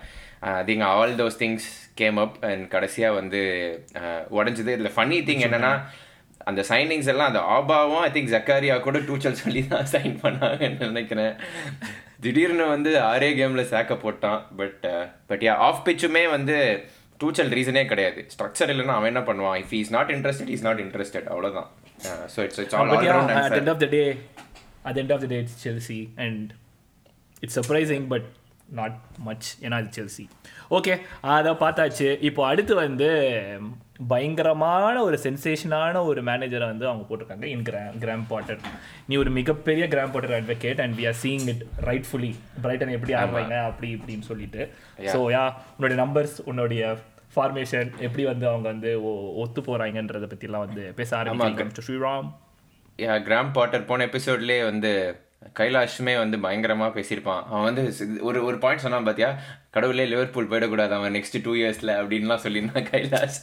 thing 0.69 0.85
all 0.93 1.13
those 1.21 1.41
things 1.43 1.67
came 2.01 2.19
up 2.25 2.39
and 2.51 2.65
கடைசியாக 2.75 3.19
வந்து 3.21 3.41
உடஞ்சது. 4.39 4.71
இதில் 4.77 4.95
ஃபன்னி 4.97 5.19
திங் 5.29 5.45
என்னன்னா 5.49 5.73
அந்த 6.51 6.61
சைனிங்ஸ் 6.71 7.11
எல்லாம் 7.13 7.31
அந்த 7.31 7.43
ஆபாவும் 7.57 8.05
ஐ 8.07 8.09
திங்க் 8.15 8.33
ஜக்காரியா 8.37 8.77
கூட 8.87 9.01
டூச்சல் 9.11 9.41
சொல்லி 9.43 9.61
தான் 9.75 9.91
சைன் 9.93 10.17
பண்ணாங்கன்னு 10.25 10.89
நினைக்கிறேன். 10.89 11.35
திடீர்னு 12.25 12.65
வந்து 12.73 12.91
ஆரே 13.11 13.29
கேமில் 13.39 13.71
சேக்க 13.75 13.95
போட்டான். 14.05 14.41
பட் 14.59 14.85
பட் 15.31 15.45
யா 15.49 15.55
ஆஃப் 15.69 15.85
பிச்சுமே 15.87 16.25
வந்து 16.37 16.57
டூச்சல் 17.21 17.55
ரீசனே 17.59 17.85
கிடையாது. 17.93 18.21
ஸ்ட்ரக்சர் 18.35 18.71
இல்லைன்னா 18.73 18.97
அவன் 18.99 19.11
என்ன 19.13 19.23
பண்ணுவான்? 19.31 19.57
If 19.63 19.75
is 19.81 19.93
not 19.97 20.11
interested 20.17 20.53
is 20.57 20.67
not 20.69 20.83
interested 20.85 21.29
அவ்வளோதான் 21.33 21.69
so 22.35 22.39
it's 22.47 22.61
it's 22.63 22.77
all 22.79 22.93
at 22.97 23.57
end 23.61 23.73
of 23.75 23.83
the 23.85 23.89
day 23.97 24.03
at 24.91 24.99
end 25.03 25.13
of 25.17 25.23
the 25.25 25.29
day 25.33 25.39
it's 25.45 25.59
Chelsea 25.67 26.01
and 26.25 26.49
it's 27.45 27.59
surprising 27.61 28.07
but 28.15 28.29
not 28.79 28.99
much 29.27 29.49
ஏன்னா 29.65 29.79
அது 29.81 29.91
Chelsea 29.99 30.25
okay 30.77 30.95
அதை 31.37 31.53
பார்த்தாச்சு. 31.63 32.09
இப்போ 32.29 32.43
அடுத்து 32.51 32.75
வந்து 32.85 33.09
பயங்கரமான 34.13 34.95
ஒரு 35.09 35.17
சென்சேஷனான 35.25 36.03
ஒரு 36.11 36.21
மேனேஜரை 36.29 36.67
வந்து 36.71 36.87
அவங்க 36.91 37.05
போட்டிருக்காங்க 37.09 37.47
இன் 37.55 37.65
கிராம் 37.69 37.99
கிராம் 38.05 38.25
பாட்டர் 38.33 38.61
நீ 39.09 39.17
ஒரு 39.23 39.31
மிகப்பெரிய 39.39 39.87
Graham 39.93 40.13
Potter 40.15 40.37
advocate 40.39 40.81
and 40.85 40.97
we 41.01 41.07
are 41.11 41.19
seeing 41.23 41.47
it 41.53 41.63
rightfully 41.89 42.33
Brighton 42.65 42.95
எப்படி 42.97 43.15
ஆடுறாங்க 43.21 43.57
அப்படி 43.71 43.91
இப்படின்னு 43.97 44.29
சொல்லிட்டு. 44.31 44.63
ஸோ 45.15 45.19
யா 45.37 45.45
உன்னுடைய 45.77 45.99
நம்பர்ஸ் 46.05 46.37
உன்னுடைய 46.53 46.85
ஃபார்மேஷன் 47.35 47.91
எப்படி 48.07 48.25
வந்து 48.31 48.47
அவங்க 48.53 48.67
வந்து 48.73 48.91
ஒத்து 49.43 49.61
போகிறாங்கன்றதை 49.69 50.29
பற்றிலாம் 50.33 50.65
வந்து 50.67 50.85
பேச 51.01 51.11
ஆரம்பிச்சு 51.19 51.85
ஸ்ரீராம். 51.89 52.31
கிராம் 53.29 53.53
பாட்டர் 53.59 53.89
போன 53.91 54.07
எபிசோட்லேயே 54.11 54.65
வந்து 54.71 54.93
கைலாஷுமே 55.59 56.15
வந்து 56.23 56.37
பயங்கரமாக 56.45 56.93
பேசியிருப்பான். 56.99 57.43
அவன் 57.51 57.67
வந்து 57.69 57.85
ஒரு 58.29 58.39
ஒரு 58.49 58.57
பாயிண்ட் 58.65 58.85
சொன்னான் 58.85 59.09
பார்த்தியா 59.09 59.31
கடவுளே 59.77 60.07
லிவர்பூல் 60.13 60.51
போயிடக்கூடாது 60.53 60.95
அவன் 60.99 61.15
நெக்ஸ்ட் 61.19 61.39
டூ 61.47 61.55
இயர்ஸில் 61.61 61.95
அப்படின்லாம் 62.01 62.45
சொல்லியிருந்தான் 62.45 62.89
கைலாஷ். 62.93 63.41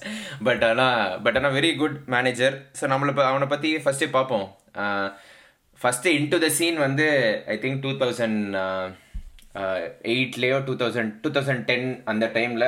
பட் 0.49 0.63
ஆனால் 0.69 1.17
பட் 1.25 1.39
ஆனால் 1.41 1.55
வெரி 1.59 1.73
குட் 1.81 1.99
மேனேஜர் 2.15 2.57
ஸோ 2.79 2.91
நம்மளை 2.93 3.13
அவனை 3.31 3.49
பற்றி 3.55 3.71
ஃபஸ்ட்டே 3.85 4.09
பார்ப்போம். 4.17 4.47
First 5.81 6.13
in 6.15 6.31
to 6.31 6.39
the 6.45 6.49
scene 6.59 6.79
வந்து 6.87 7.05
I 7.53 7.57
think 7.65 7.83
two 7.85 7.91
thousand 8.01 8.41
எயிட்லேயோ 10.11 10.57
two 10.65 10.73
thousand 10.81 11.11
two 11.21 11.29
thousand 11.35 11.63
ten 11.69 11.87
அந்த 12.11 12.25
டைமில் 12.35 12.65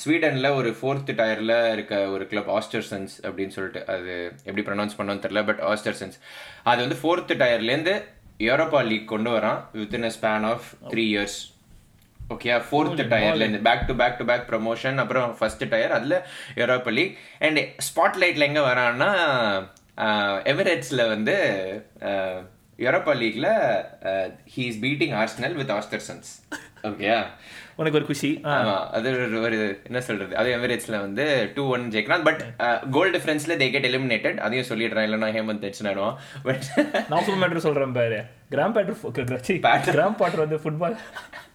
ஸ்வீடனில் 0.00 0.56
ஒரு 0.58 0.70
ஃபோர்த் 0.78 1.12
டயரில் 1.20 1.54
இருக்க 1.72 1.94
ஒரு 2.14 2.24
கிளப் 2.30 2.50
ஆஸ்டர்சன்ஸ் 2.56 3.14
அப்படின்னு 3.26 3.54
சொல்லிட்டு 3.56 3.80
அது 3.94 4.14
எப்படி 4.44 4.64
ப்ரொனவுன்ஸ் 4.66 4.96
பண்ணோன்னு 4.98 5.24
தெரில 5.26 5.42
பட் 5.44 5.62
ஆஸ்டர்சன்ஸ் 5.70 6.18
அது 6.70 6.80
வந்து 6.84 6.98
ஃபோர்த் 7.02 7.32
டயர்லேருந்து 7.42 7.94
யூரோப்பா 8.40 8.80
லீக் 8.88 9.12
கொண்டு 9.12 9.30
வரான் 9.36 9.60
within 9.78 10.08
a 10.08 10.12
span 10.16 10.46
of 10.50 10.66
three 10.90 11.04
years 11.12 11.38
okay 12.20 12.50
fourth 12.68 13.02
டயர்ல 13.12 13.42
இருந்து 13.44 13.60
back 13.66 13.84
to 13.88 13.94
back 14.00 14.18
to 14.18 14.24
back 14.30 14.46
promotion 14.50 14.98
அப்புறம் 15.02 15.30
ஃபர்ஸ்ட் 15.38 15.64
டயர் 15.72 15.94
அதில் 15.98 16.16
யூரோப்பா 16.60 16.92
லீக் 16.98 17.14
அண்ட் 17.40 17.60
ஸ்பாட் 17.88 18.18
லைட்டில் 18.22 18.46
எங்கே 18.48 18.64
வரான்னா 18.68 19.10
எமிரேட்ஸில் 20.52 21.04
வந்து 21.08 21.36
Europa 22.78 23.14
லீக்ல 23.22 23.48
he 24.54 24.64
is 24.70 24.80
beating 24.84 25.14
Arsenal 25.22 25.56
with 25.60 25.72
Ostersunds 25.78 26.30
okay 26.90 27.08
உனக்கு 27.78 27.98
ஒரு 27.98 28.06
குஷி. 28.06 28.30
அது 28.42 29.08
ஒரு- 29.10 29.40
ஒரு 29.40 29.58
என்ன 29.84 30.00
சொல்றது? 30.00 30.36
அது 30.36 30.48
எமிரேட்ஸ்ல 30.56 31.00
வந்து 31.00 31.24
டூ 31.54 31.64
ஒன் 31.70 31.88
ஜெயிக்கலாம் 31.90 32.24
பட் 32.24 32.42
கோல் 32.90 33.12
டிஃபரன்ஸ்ல 33.12 33.56
தே 33.60 33.70
கெட் 33.70 33.86
எலிமினேட்டட் 33.86 34.36
அதையும் 34.36 34.68
சொல்லிடுறேன். 34.68 35.06
இல்லைன்னா 35.08 35.28
ஹேமந்த் 35.36 35.58
டென்ஷன் 35.58 35.88
ஆயிடுவான் 35.88 36.16
பட் 36.42 36.64
நான் 37.08 37.24
ஃபுல் 37.24 37.40
மேட்டர் 37.42 37.64
சொல்றேன் 37.66 37.92
பாரு. 37.92 38.18
கிராம் 38.50 38.74
பேட்டர் 38.74 38.98
கிராம் 39.94 40.16
பாட்டர் 40.16 40.46
வந்து 40.46 40.56
ஃபுட்பால் 40.56 40.96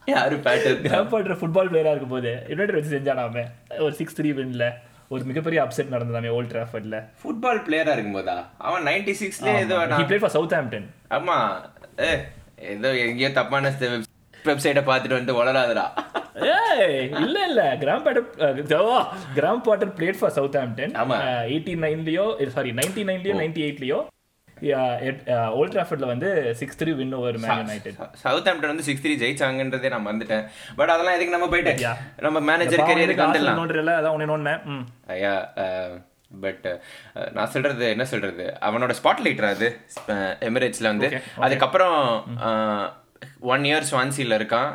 யாரு 0.06 0.36
பேட்டர் 0.36 0.80
கிராம் 0.88 1.10
பாட்டர் 1.10 1.38
ஃபுட்பால் 1.38 1.70
பிளேயரா 1.72 1.94
இருக்கும் 1.94 2.08
போது 2.08 2.32
யுனைடெட் 2.50 2.76
வச்சு 2.76 3.00
செஞ்சானாமே. 3.00 3.44
ஒரு 3.80 3.94
சிக்ஸ் 3.94 4.22
த்ரீ 4.22 4.26
வின்ல 4.26 4.66
ஒரு 5.10 5.24
மிகப்பெரிய 5.24 5.62
அப்செட் 5.64 5.92
நடந்ததாமே 5.92 6.30
ஓல்ட் 6.30 6.52
டிராஃபர்ட்ல 6.52 6.98
ஃபுட்பால் 7.24 7.62
பிளேயரா 7.66 7.94
இருக்கும்போதா? 7.96 8.38
அவன் 8.58 8.84
நைன்டி 8.84 9.14
சிக்ஸ்ல 9.22 9.56
ஏதோ 9.60 9.78
ஹி 9.78 10.06
பிளேட் 10.10 10.18
ஃபார் 10.18 10.30
சவுத் 10.30 10.52
ஆம்டன் 10.52 10.88
ஆமா. 11.10 11.38
ஏ 12.02 12.12
ஏதோ 12.70 12.98
எங்கேயோ 12.98 13.32
தப்பான 13.32 13.72
வெப்சைட்டை 14.46 14.84
பார்த்துட்டு 14.86 15.20
வந்து 15.20 15.34
வளராதடா. 15.36 15.86
இல்ல 17.20 17.38
இல்ல. 17.46 17.62
Graham 17.82 18.04
Potter 18.06 18.28
Graham 19.36 19.64
Potter 19.66 19.94
played 19.98 20.20
for 20.20 20.36
Southampton 20.60 20.96
ஆமா. 21.02 21.18
எயிட்டி 21.50 21.76
நைன்லயோ 21.84 22.26
சாரி 22.52 22.72
நைன்டி 22.74 23.04
நைன்லயோ 23.10 23.36
நைன்டி 23.42 23.64
எயிட்லயோ 23.66 24.00
ஓல்ட் 25.56 25.74
டிராஃபர்ட்ல 25.74 26.08
வந்து 26.08 26.28
six 26.60 26.78
three 26.80 26.92
win 26.96 27.14
over 27.16 27.38
Man 27.40 27.58
United 27.58 27.98
Southampton 28.50 28.72
வந்து 28.72 28.86
சிக்ஸ் 28.86 29.04
த்ரீ 29.04 29.14
ஜெயிச்சாங்கன்றதே 29.22 29.90
நான் 29.90 30.10
வந்துட்டேன் 30.10 30.46
பட் 30.76 30.90
அதெல்லாம் 30.90 31.16
எதுக்கு 31.16 31.36
நம்ம 31.36 31.50
போயிட்டு. 31.50 31.74
நம்ம 32.22 32.42
மேனேஜர் 32.50 32.88
கரியருக்கு 32.88 33.26
வந்துடலாம். 33.26 33.60
நோண்டுறல 33.62 33.94
அதான் 34.00 34.16
ஒண்ணு 34.32 34.56
ம். 34.72 34.86
ஐயா 35.12 35.36
பட் 36.38 36.68
நான் 37.34 37.52
சொல்றது 37.52 37.86
என்ன 37.90 38.06
சொல்றது? 38.06 38.46
அவனோட 38.62 38.94
ஸ்பாட் 39.00 39.24
லைட்டர் 39.26 39.50
அது 39.50 39.68
எமிரேட்ஸ்ல 40.48 40.88
வந்து. 40.88 41.08
அதுக்கப்புறம் 41.40 41.98
ஒன் 43.52 43.64
இயர் 43.70 43.88
ஸ்வான்சியில் 43.92 44.38
இருக்கான். 44.40 44.70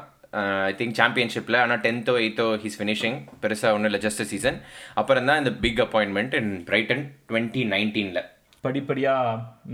ஐ 0.70 0.72
திங்க் 0.78 0.96
சாம்பியன்ஷிப்பில் 1.00 1.58
ஆனால் 1.60 1.82
டென்த்தோ 1.84 2.14
எயித்தோ 2.22 2.46
ஹீஸ் 2.62 2.78
ஃபினிஷிங் 2.80 3.18
பெருசாக 3.42 3.76
ஒன்றும் 3.76 3.90
இல்லை 3.90 4.00
ஜஸ்ட் 4.06 4.22
சீசன் 4.32 4.58
அப்புறம் 5.00 5.28
தான் 5.28 5.40
இந்த 5.42 5.52
big 5.62 5.80
appointment 5.84 6.34
in 6.40 6.50
Brighton 6.68 7.04
twenty 7.30 7.62
நைன்டீனில் 7.74 8.20
படிப்படியா 8.66 9.14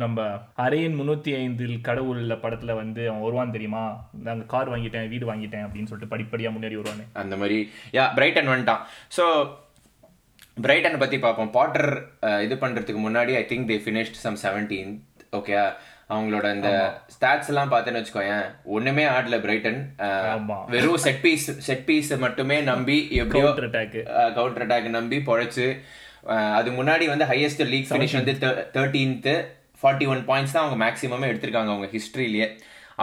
நம்ம 0.03 0.25
அரையின் 0.65 0.97
முன்னூத்தி 0.99 1.31
ஐந்தில் 1.43 1.77
கடவுள்ல 1.87 2.35
படத்துல 2.43 2.73
வந்து 2.81 3.03
அவன் 3.11 3.25
வருவான் 3.27 3.55
தெரியுமா? 3.55 3.85
நாங்க 4.27 4.45
கார் 4.53 4.71
வாங்கிட்டேன் 4.73 5.09
வீடு 5.13 5.27
வாங்கிட்டேன் 5.31 5.65
அப்படின்னு 5.67 5.91
சொல்லிட்டு 5.91 6.13
படிப்படியா 6.15 6.51
முன்னேறி 6.55 6.77
வருவானே. 6.81 7.05
அந்த 7.23 7.35
மாதிரி. 7.41 7.59
யா 7.97 8.05
பிரைட்டன் 8.19 8.51
வந்துட்டான். 8.53 8.83
ஸோ 9.17 9.25
பிரைட்டன் 10.67 11.01
பற்றி 11.03 11.19
பார்ப்போம். 11.25 11.51
பாட்டர் 11.57 11.91
இது 12.47 12.57
பண்ணுறதுக்கு 12.65 13.03
முன்னாடி 13.07 13.35
I 13.41 13.45
think 13.53 13.69
they 13.73 13.79
finished 13.87 14.21
some 14.27 14.39
seventeen 14.45 14.93
okay 15.41 15.55
அவங்களோட 16.11 16.47
இந்த 16.57 16.71
ஸ்டாட்ஸ் 17.15 17.51
எல்லாம் 17.53 17.71
பார்த்தேன்னு 17.73 18.01
வச்சுக்கோயேன் 18.01 18.45
ஒண்ணுமே 18.77 19.05
ஆடல 19.15 19.37
பிரைட்டன். 19.45 19.79
வெறும் 20.75 21.03
செட் 21.05 21.21
பீஸ் 21.25 21.47
செட் 21.69 21.85
பீஸ் 21.87 22.11
மட்டுமே 22.25 22.57
நம்பி 22.71 22.97
எப்படியோ 23.21 23.51
கவுண்டர் 24.39 24.65
அட்டாக் 24.65 24.89
நம்பி 24.99 25.19
பொழைச்சு 25.31 25.67
அது 26.59 26.71
முன்னாடி 26.71 27.07
வந்து 27.13 27.29
ஹையஸ்ட் 27.33 27.63
லீக் 27.73 27.89
ஃபினிஷ் 27.91 28.17
வந்து 28.21 28.35
தேர்ட்டீன்த்து 28.77 29.35
ஃபார்ட்டி 29.83 30.07
ஒன் 30.13 30.23
பாயிண்ட்ஸ் 30.29 30.55
தான் 30.57 30.65
அவங்க 30.65 30.79
மேக்ஸிமமே 30.85 31.31
எடுத்திருக்காங்க 31.33 31.73
அவங்க 31.75 31.89
ஹிஸ்ட்ரியிலேயே 31.97 32.49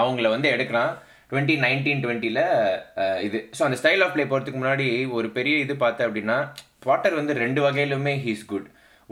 அவங்கள 0.01 0.27
வந்து 0.35 0.49
எடுக்கிறான் 0.55 0.91
டுவெண்ட்டி 1.31 1.55
நைன்டீன் 1.65 2.01
டுவெண்ட்டியில் 2.03 2.43
இது. 3.27 3.39
ஸோ 3.57 3.61
அந்த 3.67 3.77
ஸ்டைல் 3.81 4.03
ஆஃப் 4.05 4.13
ப்ளே 4.15 4.23
போகிறதுக்கு 4.23 4.61
முன்னாடி 4.61 4.87
ஒரு 5.17 5.27
பெரிய 5.37 5.57
இது 5.57 5.75
பார்த்தேன் 5.83 6.07
அப்படின்னா 6.07 6.37
பாட்டர் 6.85 7.15
வந்து 7.15 7.33
ரெண்டு 7.43 7.61
வகையிலுமே 7.67 8.13
ஹீஸ் 8.25 8.45
குட் 8.45 8.67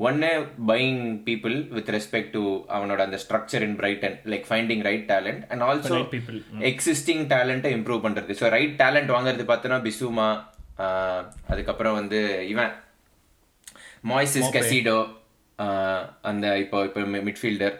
ஒன்னு 0.08 0.30
buying 0.70 1.04
people 1.28 1.56
with 1.76 1.90
respect 1.96 2.32
to 2.36 2.44
அவனோட 2.76 3.00
அந்த 3.08 3.18
structure 3.24 3.64
in 3.68 3.78
Brighton 3.80 4.16
like 4.34 4.46
finding 4.50 4.84
right 4.90 5.06
talent 5.14 5.42
and 5.52 5.64
also. 5.68 5.98
Existing 6.72 7.24
டேலண்ட்டை 7.34 7.72
improve 7.78 8.02
பண்றது. 8.06 8.34
ஸோ 8.42 8.48
ரைட் 8.58 8.76
டேலண்ட் 8.84 9.14
வாங்குறது 9.16 9.46
பார்த்தோன்னா 9.52 9.80
பிசுமா 9.88 10.30
அதுக்கப்புறம் 11.52 11.98
வந்து 12.00 12.20
இவன் 12.54 12.74
மாய்ஸிஸ் 14.12 14.54
கசிடோ 14.58 15.00
அந்த 16.30 16.46
இப்போ 16.64 16.78
இப்போ 16.88 17.02
மிட்ஃபீல்டர் 17.30 17.76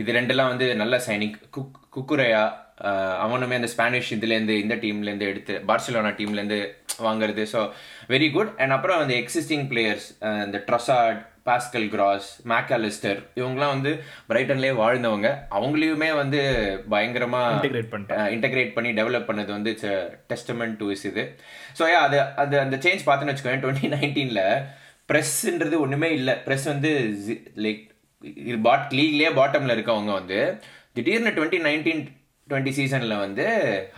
இது 0.00 0.14
ரெண்டெல்லாம் 0.18 0.52
வந்து 0.52 0.66
நல்ல 0.82 0.94
சைனிங் 1.08 1.34
குக் 1.56 1.80
குக்குரையா 1.96 2.44
அவனுமே 3.24 3.58
அந்த 3.60 3.68
ஸ்பானிஷ் 3.72 4.14
இதுலேருந்து 4.16 4.54
இந்த 4.62 4.74
டீம்லேருந்து 4.84 5.28
எடுத்து 5.32 5.54
பார்சிலோனா 5.68 6.10
டீம்லேருந்து 6.20 6.58
வாங்குறது. 7.06 7.42
ஸோ 7.52 7.60
வெரி 8.14 8.28
குட் 8.36 8.50
அண்ட் 8.62 8.74
அப்புறம் 8.76 9.00
அந்த 9.02 9.14
எக்ஸிஸ்டிங் 9.22 9.66
பிளேயர்ஸ் 9.72 10.08
இந்த 10.46 10.58
ட்ரொசாட் 10.68 11.20
பாஸ்கல் 11.48 11.88
கிராஸ் 11.94 12.28
மேக்காலிஸ்டர் 12.52 13.18
இவங்கலாம் 13.40 13.72
வந்து 13.74 13.92
பிரைட்டன்லேயே 14.30 14.74
வாழ்ந்தவங்க. 14.82 15.30
அவங்களையுமே 15.56 16.10
வந்து 16.20 16.40
பயங்கரமா 16.94 17.42
இன்டெகிரேட் 17.56 17.90
பண்ணிட்டேன் 17.94 18.26
இன்டகிரேட் 18.36 18.72
பண்ணி 18.76 18.92
டெவலப் 19.00 19.28
பண்ணது 19.30 19.50
வந்து 19.56 19.72
இட்ஸ் 19.74 19.90
டெஸ்டமெண்ட் 20.32 20.78
டு 20.82 20.88
இஸ் 20.94 21.06
இது. 21.10 21.24
ஸோ 21.78 21.84
ஏ 21.92 21.96
அது 22.06 22.18
அது 22.44 22.56
அந்த 22.64 22.78
சேஞ்ச் 22.86 23.06
பார்த்தேன்னு 23.08 23.34
வச்சுக்கோங்க 23.34 23.62
டுவெண்ட்டி 23.64 23.90
நைன்டீனில் 23.96 24.44
ப்ரெஸ்ன்றது 25.12 25.78
ஒன்றுமே 25.84 26.10
இல்லை. 26.18 26.36
ப்ரெஸ் 26.46 26.66
வந்து 26.72 26.92
லைக் 27.66 27.82
பாட் 28.66 28.92
லீக்லேயே 28.98 29.32
பாட்டமில் 29.40 29.76
இருக்கவங்க 29.76 30.12
வந்து 30.20 30.38
திடீர்னு 30.96 31.32
டுவெண்ட்டி 31.38 31.60
நைன்டீன் 31.66 32.02
டுவெண்ட்டி 32.48 32.72
சீசனில் 32.78 33.20
வந்து 33.24 33.44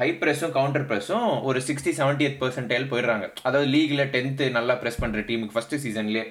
ஹை 0.00 0.08
ப்ரெஸ்ஸும் 0.20 0.52
கவுண்டர் 0.56 0.84
ப்ரெஸ்ஸும் 0.90 1.30
ஒரு 1.48 1.58
சிக்ஸ்டி 1.68 1.92
செவன்டி 2.00 2.24
எயிட் 2.26 2.42
பர்சன்டேல் 2.42 2.90
போயிடுறாங்க. 2.90 3.26
அதாவது 3.48 3.68
லீகில் 3.74 4.10
டென்த்து 4.14 4.44
நல்லா 4.58 4.74
ப்ரெஸ் 4.82 5.00
பண்ணுற 5.04 5.22
டீமுக்கு 5.30 5.56
ஃபஸ்ட்டு 5.56 5.80
சீசன்லேயே 5.84 6.26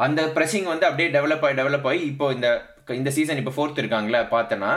அந்த 0.00 0.20
ப்ரெஸ்ஸிங் 0.34 0.70
வந்து 0.72 0.88
அப்படியே 0.88 1.08
டெவலப் 1.10 1.44
ஆகி 1.46 1.56
டெவலப் 1.56 1.86
ஆகி 1.86 2.02
இப்போ 2.12 2.26
இந்த 2.32 2.48
இந்த 2.94 3.10
சீசன் 3.16 3.40
இப்போ 3.40 3.54
ஃபோர்த் 3.56 3.80
இருக்காங்களே 3.82 4.22
பார்த்தோன்னா 4.32 4.72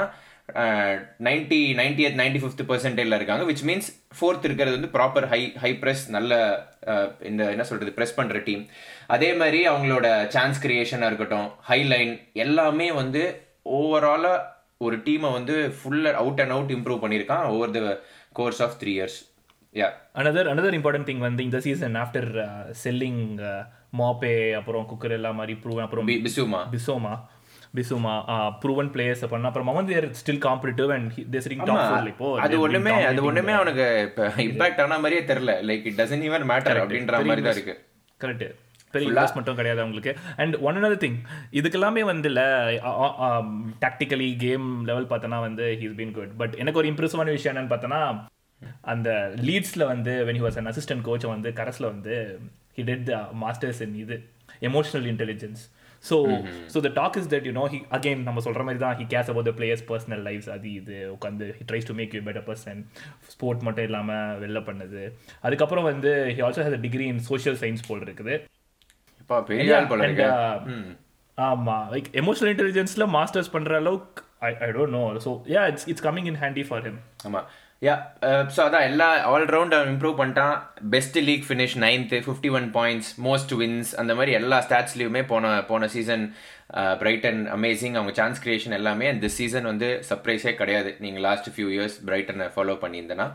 ninety 1.26 1.60
ninety 1.74 2.04
eighth 2.06 2.20
ninety 2.22 2.40
fifth 2.42 2.64
பர்சன்டேஜில் 2.70 3.18
இருக்காங்க 3.18 3.44
விச் 3.50 3.64
மீன்ஸ் 3.64 3.88
ஃபோர்த் 4.18 4.48
இருக்கிறது 4.48 4.76
வந்து 4.76 4.90
ப்ராப்பர் 4.96 5.28
ஹை 5.32 5.40
ஹை 5.62 5.72
ப்ரெஸ் 5.82 6.04
நல்ல 6.10 6.32
இந்த 7.24 7.44
என்ன 7.52 7.64
சொல்கிறது 7.64 7.94
ப்ரெஸ் 7.98 8.18
பண்ணுற 8.18 8.40
டீம் 8.44 8.64
அதே 9.08 9.30
மாதிரி 9.34 9.60
அவங்களோட 9.68 10.08
சான்ஸ் 10.30 10.60
கிரியேஷனாக 10.60 11.12
இருக்கட்டும் 11.12 11.48
ஹைலைன் 11.70 12.14
எல்லாமே 12.38 12.88
வந்து 12.94 13.24
ஓவராலாக 13.78 14.42
ஒரு 14.82 14.98
டீமை 15.06 15.30
வந்து 15.32 15.56
ஃபுல்லாக 15.78 16.20
அவுட் 16.22 16.42
அண்ட் 16.44 16.56
அவுட் 16.58 16.74
இம்ப்ரூவ் 16.78 17.04
பண்ணியிருக்கான் 17.04 17.46
over 17.52 17.74
the 17.78 17.82
course 18.34 18.62
of 18.62 18.76
three 18.82 18.94
years 18.94 19.18
yeah 19.76 19.88
another 20.16 20.50
another 20.50 20.78
important 20.80 21.10
thing 21.10 21.24
வந்து 21.28 21.44
இந்த 21.44 21.60
சீசன் 21.60 21.96
ஆஃப்டர் 21.96 22.30
செல்லிங் 22.80 23.24
மாப்பே 24.00 24.34
அப்புறம் 24.60 24.86
குக்கர் 24.92 25.16
எல்லாம் 25.20 25.40
மாதிரி 25.42 25.56
ப்ரூவ் 25.64 25.82
அப்புறம் 25.86 26.08
பிசுமா. 26.28 26.62
பிசோமா. 26.76 27.14
பிசுமா 27.78 28.14
ப்ரூவன் 28.64 28.90
பிளேயர்ஸ் 28.96 29.24
பண்ண 29.32 29.48
அப்புறம் 29.50 29.70
அவன் 29.72 29.88
they're 29.92 30.08
still 30.20 30.42
competitive 30.48 30.90
and 30.96 31.08
they 31.34 31.40
sitting 31.46 31.64
top 31.70 31.80
four 31.86 32.10
இப்போ 32.12 32.28
அது 32.46 32.60
ஒண்ணுமே 32.66 32.92
அது 33.12 33.24
ஒண்ணுமே 33.30 33.54
அவனுக்கு 33.60 33.86
இம்பாக்ட் 34.50 34.82
ஆன 34.84 35.00
மாதிரியே 35.04 35.24
தெரியல. 35.32 35.54
Like 35.70 35.88
it 35.90 35.98
doesn't 36.02 36.26
even 36.30 36.46
matter 36.52 36.82
அப்படின்ற 36.84 37.24
மாதிரி 37.30 37.44
தான் 37.48 37.58
இருக்கு. 37.58 37.76
கரெக்ட் 38.22 38.46
பெரிய 38.94 39.10
இன்வெஸ்ட்மெண்ட்டும் 39.12 39.60
கிடையாது 39.60 39.82
அவங்களுக்கு. 39.84 40.12
அண்ட் 40.42 40.56
ஒன் 40.68 40.78
another 40.80 41.00
திங் 41.04 41.18
இதுக்கெல்லாமே 41.60 42.02
வந்து 42.12 42.30
இல்லை 42.32 42.46
டாக்டிக்கலி 43.86 44.30
கேம் 44.46 44.68
லெவல் 44.90 45.10
பார்த்தோன்னா 45.12 45.40
வந்து 45.48 45.66
ஹீஸ் 45.82 45.96
பீன் 46.02 46.16
குட் 46.18 46.34
பட் 46.42 46.56
எனக்கு 46.64 46.82
ஒரு 46.82 46.90
இம்ப்ரெசிவான 46.92 47.34
விஷயம் 47.38 47.54
என்னன்னு 47.54 47.74
பார்த்தோன்னா 47.74 48.02
அந்த 48.94 49.10
லீட்ஸில் 49.48 49.90
வந்து 49.94 50.14
when 50.28 50.40
he 50.40 50.46
was 50.48 50.60
an 50.62 50.70
assistant 50.74 51.06
coach 51.10 51.26
வந்து 51.36 51.52
கரஸில் 51.62 51.92
வந்து 51.94 52.16
he 52.78 52.84
did 52.90 53.06
the 53.12 53.16
masters 53.44 53.82
in 53.86 53.96
இது 54.04 54.18
emotional 54.70 55.08
intelligence 55.14 55.64
so 56.04 56.16
so 56.72 56.78
the 56.86 56.90
talk 56.98 57.18
is 57.20 57.30
that 57.34 57.46
you 57.48 57.54
know 57.60 57.66
he 57.74 57.80
again 57.98 58.24
நம்ம 58.28 58.42
சொல்கிற 58.46 58.64
மாதிரி 58.68 58.82
தான் 58.86 58.96
he 59.00 59.06
cares 59.14 59.30
about 59.32 59.48
the 59.50 59.54
players 59.60 59.84
personal 59.92 60.24
lifes 60.28 60.50
அது 60.56 60.70
இது 60.80 60.96
உட்காந்து 61.16 61.46
he 61.60 61.66
tries 61.70 61.88
to 61.90 61.96
make 62.00 62.16
you 62.18 62.22
better 62.28 62.46
person 62.50 62.80
sport 63.34 63.64
மட்டும் 63.68 63.88
இல்லாமல் 63.90 64.40
வெளில 64.44 64.62
பண்ணுது. 64.70 65.04
அதுக்கப்புறம் 65.46 65.88
வந்து 65.92 66.12
he 66.36 66.44
also 66.48 66.64
has 66.66 66.78
a 66.80 66.84
degree 66.88 67.08
in 67.14 67.24
social 67.30 67.60
science 67.64 67.86
போல் 67.90 68.04
இருக்குது. 68.08 68.36
இப்போ 69.22 69.38
பெரிய 69.50 69.78
ஆள் 69.78 69.90
போல 69.92 70.04
And, 70.04 70.10
இருக்கு 70.10 70.28
uh, 70.28 70.82
ஆமா 71.38 71.76
லைக் 71.94 72.10
எமோஷனல் 72.22 72.52
இன்டெலிஜென்ஸ்ல 72.54 73.06
மாஸ்டர்ஸ் 73.18 73.54
பண்ற 73.54 73.78
அளவுக்கு 73.82 74.24
I 74.48 74.52
I 74.66 74.70
don't 74.76 74.96
know 74.98 75.04
so 75.26 75.32
yeah 75.54 75.62
it's 75.72 75.88
it's 75.92 76.06
coming 76.08 76.28
in 76.32 76.40
handy 76.42 76.64
for 76.70 76.84
him 76.88 77.00
ஆமா. 77.28 77.42
யா 77.86 77.94
ஸோ 78.56 78.60
uh, 78.60 78.66
அதான் 78.66 78.86
எல்லா 78.90 79.08
ஆல் 79.30 79.46
ரவுண்ட் 79.54 79.74
அவன் 79.78 79.90
இம்ப்ரூவ் 79.94 80.14
பண்ணிட்டான். 80.20 80.54
Best 80.94 81.18
league 81.30 81.46
finish 81.48 81.76
ninth 81.84 82.18
fifty 82.26 82.50
one 82.58 82.68
points 82.78 83.10
most 83.26 83.54
wins 83.62 83.92
அந்த 84.02 84.12
மாதிரி 84.18 84.32
எல்லா 84.40 84.58
ஸ்டாட்ஸ்லையுமே 84.68 85.24
போன 85.32 85.52
போன 85.72 85.88
சீசன் 85.96 86.24
பிரைட்டன் 87.02 87.42
அமேசிங் 87.56 87.98
அவங்க 88.00 88.14
சான்ஸ் 88.20 88.40
கிரியேஷன் 88.44 88.78
எல்லாமே 88.80 89.08
அந்த 89.14 89.30
சீசன் 89.38 89.68
வந்து 89.72 89.90
சர்ப்ரைஸே 90.10 90.54
கிடையாது. 90.62 90.94
நீங்கள் 91.06 91.26
லாஸ்ட் 91.28 91.50
ஃபியூ 91.56 91.68
இயர்ஸ் 91.76 91.98
பிரைட்டனை 92.10 92.48
follow 92.56 92.76
பண்ணியிருந்தேன்னா 92.84 93.28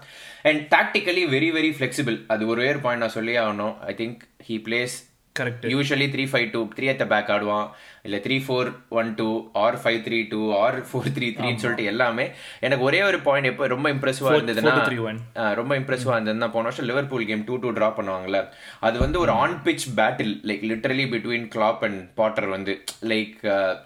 and 0.50 0.62
tactically 0.76 1.24
very 1.36 1.50
very 1.58 1.72
flexible 1.76 2.18
அது 2.34 2.48
ஒரு 2.54 2.62
வேறு 2.66 2.80
பாயிண்ட் 2.86 3.04
நான் 3.06 3.16
சொல்லி 3.18 3.36
ஆகணும். 3.44 3.76
I 3.92 3.94
think 4.02 4.22
he 4.48 4.58
plays 4.68 4.96
correct 5.40 5.66
usually 5.74 6.08
three 6.14 6.24
five 6.32 6.48
two 6.54 6.60
three 6.76 6.88
at 6.92 7.04
back 7.12 7.30
ஆடுவான். 7.36 7.66
இல்லை 8.06 8.18
three 8.24 8.36
four 8.44 8.68
one 8.98 9.08
two 9.20 9.28
or 9.62 9.76
five 9.82 9.98
three 10.06 10.18
two 10.32 10.40
or 10.60 10.76
four 10.90 11.08
three 11.16 11.26
த்ரீன்னு 11.38 11.62
சொல்லிட்டு 11.64 11.88
எல்லாமே 11.92 12.24
எனக்கு 12.66 12.84
ஒரே 12.88 13.00
ஒரு 13.08 13.18
பாயிண்ட் 13.26 13.50
எப்போ 13.50 13.66
ரொம்ப 13.74 13.88
இம்ப்ரெசிவாக 13.94 14.36
இருந்ததுன்னா 14.38 14.74
ரொம்ப 15.60 15.72
இம்ப்ரெசிவாக 15.80 16.16
இருந்ததுன்னா 16.18 16.48
போன 16.56 16.66
வருஷம் 16.68 16.88
Liverpool 16.90 17.26
game 17.30 17.44
two 17.50 17.56
two 17.64 17.70
draw 17.78 17.90
பண்ணுவாங்கல்ல. 17.98 18.40
அது 18.88 18.96
வந்து 19.04 19.18
ஒரு 19.24 19.34
on 19.42 19.58
pitch 19.66 19.86
battle 20.00 20.32
like 20.50 20.64
literally 20.72 21.06
between 21.14 21.46
Klopp 21.56 21.84
and 21.88 22.00
Potter 22.22 22.48
வந்து 22.56 22.74
லைக் 23.12 23.36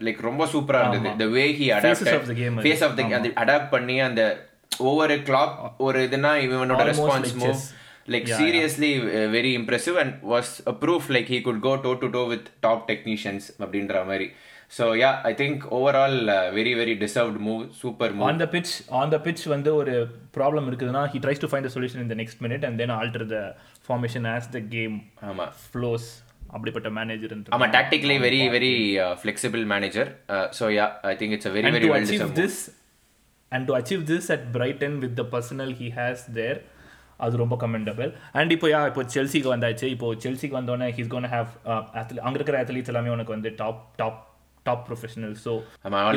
லைக் 0.09 0.23
ரொம்ப 0.31 0.47
சூப்பராக 0.55 0.89
இருந்தது. 0.93 1.19
The 1.25 1.29
way 1.37 1.47
he 1.61 1.69
adapt 1.79 2.11
face 2.65 2.85
off 2.89 2.97
the 3.01 3.33
adapt 3.45 3.71
பண்ணி 3.77 3.99
அந்த 4.09 4.23
ஒவ்வொரு 4.89 5.15
கிளாப் 5.29 5.55
ஒரு 5.87 5.99
இதுனா 6.09 6.31
இவனோட 6.45 6.83
response 6.91 7.33
move 7.41 7.63
like 8.13 8.27
yeah, 8.27 8.39
seriously 8.39 8.91
yeah. 8.93 9.19
Uh, 9.19 9.29
very 9.31 9.53
impressive 9.55 9.97
and 9.97 10.23
was 10.27 10.49
a 10.67 10.75
proof 10.77 11.05
like 11.17 11.29
he 11.29 11.41
could 11.43 11.61
go 11.63 11.75
toe 11.85 11.95
to 11.97 12.09
toe 12.11 12.25
with 12.33 12.47
top 12.63 12.81
technicians 12.91 13.45
அப்படின்ற 13.61 14.07
மாதிரி. 14.09 14.29
So 14.73 14.85
yeah 14.99 15.09
I 15.29 15.33
think 15.39 15.63
overall 15.77 16.15
very 16.55 16.71
very 16.79 16.93
deserved 17.01 17.39
move 17.47 17.63
super 17.81 18.13
move 18.15 18.27
on 18.29 18.41
the 18.43 18.47
pitch 18.53 18.71
on 19.01 19.11
the 19.15 19.19
pitch 19.25 19.43
வந்து 19.53 19.71
ஒரு 19.81 19.95
problem 20.37 20.67
இருக்குதுன்னா 20.71 21.03
he 21.13 21.19
tries 21.25 21.43
to 21.43 21.51
find 21.51 21.67
the 21.69 21.73
solution 21.75 22.03
இந்த 22.05 22.17
next 22.21 22.41
minute 22.45 22.65
and 22.69 22.79
then 22.83 22.93
alter 22.97 23.25
the 23.33 23.41
formation 23.89 24.29
as 24.33 24.49
the 24.55 24.61
game 24.75 24.97
ஆமா. 25.31 25.47
Flows 25.67 26.07
அப்படிப்பட்ட 26.51 26.89
manager 26.99 27.35
ஆமா 27.57 27.69
tactically 27.77 28.17
very 28.25 28.41
very 28.57 28.73
flexible 29.21 29.65
manager 29.75 30.09
so 30.59 30.67
yeah 30.79 30.87
I 31.13 31.17
think 31.21 31.35
it's 31.39 31.53
very 31.57 31.73
very 31.77 31.91
well 31.95 32.35
this 32.41 32.59
and 33.53 33.67
to 33.71 33.75
achieve 33.81 34.05
this 34.13 34.29
at 34.37 34.47
Brighton 34.57 34.97
with 35.05 35.17
the 35.21 35.27
personal 35.35 35.75
he 35.81 35.91
has 35.99 36.25
there 36.39 36.61
அது 37.23 37.37
ரொம்ப 37.43 37.57
commendable 37.63 38.11
and 38.39 38.53
இப்போ 38.57 38.69
யா 38.69 38.81
இப்போ 38.91 39.03
செல்சிக்கு 39.15 39.51
வந்தாச்சு. 39.55 39.87
இப்போ 39.95 40.09
செல்சிக்கு 40.25 40.59
வந்தோடனே 40.61 40.89
ஹீஸ் 40.99 41.13
கோன் 41.15 41.29
ஹேவ் 41.35 41.51
அங்கே 42.27 42.37
இருக்கிற 42.41 42.59
அத்லீட்ஸ் 42.65 42.93
எல்லாமே 42.95 43.11
உனக்கு 43.11 43.35
வந்து 43.37 43.53
top 43.55 43.83
top 43.97 44.21
top 44.67 44.83
professional 44.89 45.35
so 45.45 45.53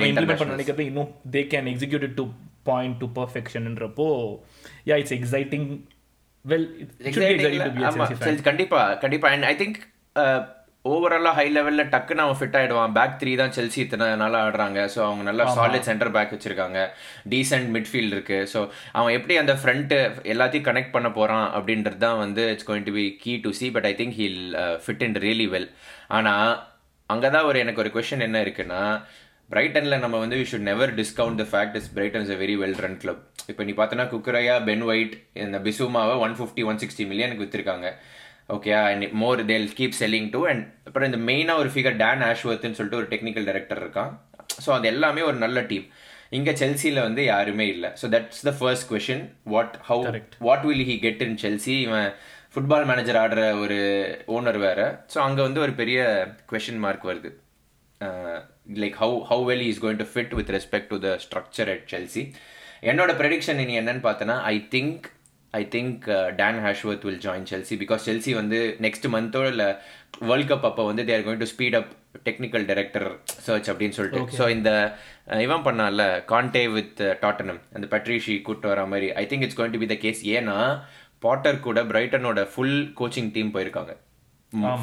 implement 0.09 0.41
பண்ண 0.41 0.55
நினைக்கிறது 0.55 0.85
இன்னும் 0.91 1.11
they 1.31 1.43
can 1.53 1.69
execute 1.73 2.07
to 2.19 2.25
point 2.63 2.97
to 2.97 3.07
பர்ஃபெக்ஷன்ன்றப்போ 3.19 4.07
yeah 4.91 4.97
it's 5.03 5.15
exciting 5.19 5.67
well 6.45 6.67
கண்டிப்பா 8.49 8.81
கண்டிப்பா. 8.95 9.29
அண்ட் 9.29 9.47
ஐ 9.51 9.55
திங்க் 9.55 9.79
ஓவராலாக 10.85 11.35
ஹை 11.37 11.45
லெவலில் 11.53 11.89
டக்குன்னு 11.93 12.23
அவன் 12.23 12.37
ஃபிட் 12.39 12.57
ஆகிடுவான் 12.57 12.91
பேக் 12.97 13.15
த்ரீ 13.21 13.31
தான் 13.39 13.53
செல்சி 13.55 13.79
இத்தனை 13.83 14.07
நாளாக 14.21 14.45
ஆடுறாங்க. 14.47 14.79
ஸோ 14.93 14.99
அவங்க 15.05 15.23
நல்லா 15.29 15.45
சாலிட் 15.55 15.87
சென்டர் 15.89 16.11
பேக் 16.17 16.33
வச்சிருக்காங்க. 16.35 16.79
டீசென்ட் 17.31 17.69
மிட்ஃபீல்ட் 17.75 18.13
இருக்கு. 18.15 18.37
ஸோ 18.51 18.59
அவன் 18.97 19.15
எப்படி 19.17 19.35
அந்த 19.43 19.53
ஃப்ரண்ட்டு 19.61 19.97
எல்லாத்தையும் 20.33 20.67
கனெக்ட் 20.69 20.93
பண்ண 20.95 21.09
போகிறான் 21.17 21.47
அப்படின்றது 21.57 21.99
தான் 22.05 22.19
வந்து 22.23 22.43
it's 22.53 22.67
going 22.69 22.87
to 22.89 22.93
be 22.99 23.05
key 23.23 23.33
to 23.45 23.51
see 23.59 23.69
but 23.77 23.87
I 23.91 23.93
think 24.01 24.15
he'll 24.19 24.41
fit 24.85 25.03
in 25.07 25.17
really 25.25 25.47
well 25.55 25.69
ஆனால் 26.17 26.51
அங்கே 27.09 27.31
தான் 27.35 27.47
ஒரு 27.51 27.57
எனக்கு 27.63 27.81
ஒரு 27.83 27.91
கொஷின் 27.95 28.25
என்ன 28.27 28.37
இருக்குன்னா 28.45 28.83
பிரைட்டனில் 29.49 30.03
நம்ம 30.03 30.19
வந்து 30.21 30.37
we 30.39 30.45
should 30.51 30.69
never 30.69 30.91
discount 30.99 31.39
the 31.41 31.45
fact 31.51 31.75
is 31.79 31.89
Brighton 31.95 32.23
is 32.25 32.33
a 32.35 32.37
very 32.43 32.55
well 32.61 32.77
run 32.85 32.99
club 33.01 33.19
இப்போ 33.51 33.63
நீ 33.67 33.73
பார்த்தோன்னா 33.79 34.05
குக்கரையா 34.13 34.55
பென் 34.69 34.85
ஒயிட் 34.91 35.15
இந்த 35.43 35.57
பிசுமாவை 35.67 36.15
ஒன் 36.25 36.35
ஃபிஃப்டி 36.39 36.63
ஒன் 36.69 36.79
சிக்ஸ்டி 36.83 37.05
மில்லியனுக்கு 37.11 37.43
விற்றுருக்காங்க 37.43 37.89
okay 38.49 38.71
and 38.79 39.05
more 39.21 39.39
they'll 39.51 39.69
keep 39.77 39.95
selling 40.01 40.27
to 40.35 40.41
and 40.49 40.63
அப்புறம் 40.87 41.07
இந்த 41.09 41.19
மெயினாக 41.29 41.61
ஒரு 41.61 41.69
ஃபிகர் 41.73 41.97
டேன் 42.03 42.23
ஆஷ்வர்த்னு 42.31 42.77
சொல்லிட்டு 42.79 42.99
ஒரு 43.01 43.07
டெக்னிக்கல் 43.13 43.47
டைரக்டர் 43.49 43.81
இருக்கான். 43.83 44.11
ஸோ 44.65 44.69
அது 44.75 44.87
எல்லாமே 44.93 45.21
ஒரு 45.29 45.37
நல்ல 45.45 45.61
டீம் 45.71 45.87
இங்கே 46.37 46.53
செல்சியில் 46.61 47.05
வந்து 47.07 47.21
யாருமே 47.33 47.65
இல்லை. 47.73 47.89
So 48.01 48.05
that's 48.15 48.43
the 48.49 48.53
first 48.59 48.87
question 48.91 49.23
what 49.53 49.75
how 49.89 50.03
what 50.47 50.65
will 50.69 50.85
he 50.91 50.97
get 51.05 51.23
in 51.27 51.37
Chelsea 51.43 51.75
இவன் 51.87 52.09
ஃபுட்பால் 52.53 52.85
மேனேஜர் 52.91 53.19
ஆடுற 53.23 53.41
ஒரு 53.63 53.79
ஓனர் 54.35 54.59
வேற. 54.67 54.81
ஸோ 55.13 55.17
அங்கே 55.27 55.41
வந்து 55.47 55.63
ஒரு 55.65 55.73
பெரிய 55.81 55.99
கொஷின் 56.51 56.81
மார்க் 56.85 57.09
வருது. 57.11 57.31
Like 58.83 58.95
how 59.01 59.17
how 59.31 59.43
well 59.49 59.65
is 59.71 59.81
going 59.83 60.01
to 60.03 60.07
fit 60.13 60.33
with 60.39 60.51
respect 60.57 60.91
to 60.93 60.97
the 61.07 61.09
structure 61.25 61.71
at 61.73 61.85
Chelsea 61.93 62.23
என்னோட 62.91 63.11
ப்ரெடிக்ஷன் 63.19 63.59
நீ 63.71 63.75
என்னன்னு 63.81 64.03
பார்த்தனா 64.07 64.35
I 64.53 64.55
think 64.73 65.05
I 65.59 65.61
think 65.75 66.05
Dan 66.39 66.59
Ashworth 66.65 67.05
will 67.07 67.21
join 67.27 67.47
Chelsea 67.51 67.75
because 67.83 68.05
Chelsea 68.09 68.31
வந்து 68.41 68.59
நெக்ஸ்ட் 68.85 69.07
மந்தோ 69.15 69.41
இல்லை 69.51 69.67
world 70.29 70.49
cup 70.51 70.67
அப்போ 70.69 70.83
வந்து 70.89 71.03
they're 71.09 71.23
going 71.25 71.41
to 71.43 71.49
speed 71.53 71.77
up 71.79 71.91
technical 72.27 72.65
director 72.69 73.07
search 73.45 73.69
அப்படின்னு 73.71 73.95
சொல்லிட்டு. 73.97 74.37
ஸோ 74.39 74.45
இந்த 74.55 74.69
இவன் 75.45 75.65
பண்ணால 75.67 76.01
கான்டே 76.31 76.63
வித் 76.75 77.01
டாட்டனம் 77.23 77.61
அந்த 77.75 77.85
பட்ரிஷி 77.93 78.35
கூட்டு 78.47 78.67
வர 78.71 78.83
மாதிரி. 78.93 79.07
I 79.21 79.25
think 79.31 79.45
it's 79.47 79.59
going 79.59 79.75
to 79.75 79.81
be 79.83 79.89
the 79.93 79.97
case 80.05 80.21
ஏன்னா 80.37 80.57
பாட்டர் 81.25 81.63
கூட 81.67 81.81
பிரைட்டனோட 81.91 82.39
ஃபுல் 82.53 82.77
கோச்சிங் 82.99 83.31
டீம் 83.35 83.53
போயிருக்காங்க. 83.55 83.93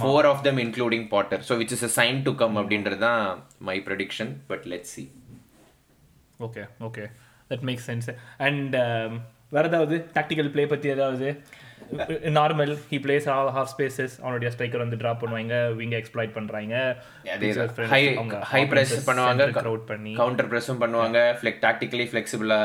Four 0.00 0.26
of 0.30 0.42
them 0.46 0.58
including 0.64 1.06
Potter 1.14 1.42
so 1.48 1.56
which 1.60 1.74
is 1.76 1.84
a 1.88 1.92
sign 1.98 2.18
to 2.26 2.32
come 2.40 2.56
அப்படின்றது 2.60 2.98
தான் 3.06 3.22
my 3.68 3.76
prediction 3.86 4.32
but 4.50 4.64
let 4.72 4.88
see 4.94 5.04
okay 6.46 6.64
okay 6.88 7.04
that 7.50 7.64
makes 7.68 7.86
sense 7.90 8.08
and 8.46 8.74
வேற 9.54 9.64
ஏதாவது 9.72 9.96
tactical 10.16 10.50
play 10.54 10.64
பற்றி 10.72 10.88
ஏதாவது? 10.96 11.28
Normal 12.36 12.72
he 12.90 12.98
plays 13.04 13.26
all 13.32 13.50
half 13.56 13.70
spaces 13.72 14.14
அவனுடைய 14.22 14.48
striker 14.54 14.82
வந்து 14.84 14.98
drop 15.00 15.20
பண்ணுவாங்க 15.22 15.56
விங்க 15.80 15.94
எக்ஸ்ப்ளாய்ட் 16.00 16.36
பண்றாங்க. 16.36 16.76
ஹை 18.52 18.62
பிரஸ் 18.70 18.94
பண்ணுவாங்க. 19.08 19.48
க்ரவுட் 19.58 19.84
பண்ணி. 19.90 20.12
கவுண்டர் 20.20 20.48
பிரஸும் 20.52 20.80
பண்ணுவாங்க. 20.84 21.18
ஃப்ளெக் 21.40 21.60
டாக்டிக்கலி 21.66 22.06
ஃப்ளெக்சிபிளா 22.12 22.60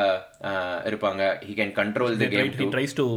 இருப்பாங்க. 0.91 1.23
He 1.49 1.55
can 1.59 1.75
control 1.81 2.17
the 2.23 2.29
game 2.35 2.55
he 2.61 2.69
tries 2.77 2.97
to 3.01 3.07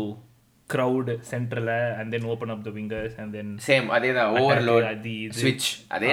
crowd 0.74 1.08
சென்டர்ல 1.30 1.72
and 2.00 2.10
then 2.14 2.26
open 2.32 2.52
up 2.54 2.60
the 2.66 2.72
wingers 2.76 3.16
and 3.22 3.32
then 3.36 3.54
same 3.68 3.88
அதே 3.96 4.10
தான். 4.18 4.28
ஓவர்லோட் 4.42 5.08
ஸ்விட்ச் 5.38 5.70
அதே 5.96 6.10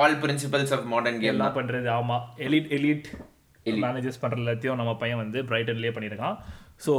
all 0.00 0.16
principles 0.24 0.72
of 0.76 0.88
modern 0.94 1.20
game 1.24 1.34
எல்லாம் 1.34 1.58
பண்றது 1.60 1.88
ஆமா. 1.98 2.16
எலிட் 2.46 2.72
எலிட் 2.78 3.06
மேனேஜர்ஸ் 3.84 4.20
பண்ற 4.22 4.36
எல்லாத்தையும் 4.42 4.80
நம்ம 4.80 4.92
பையன் 5.02 5.20
வந்து 5.24 5.40
பிரைட்டன்லயே 5.50 5.92
பண்ணியிருக்கான். 5.96 6.36
So 6.86 6.92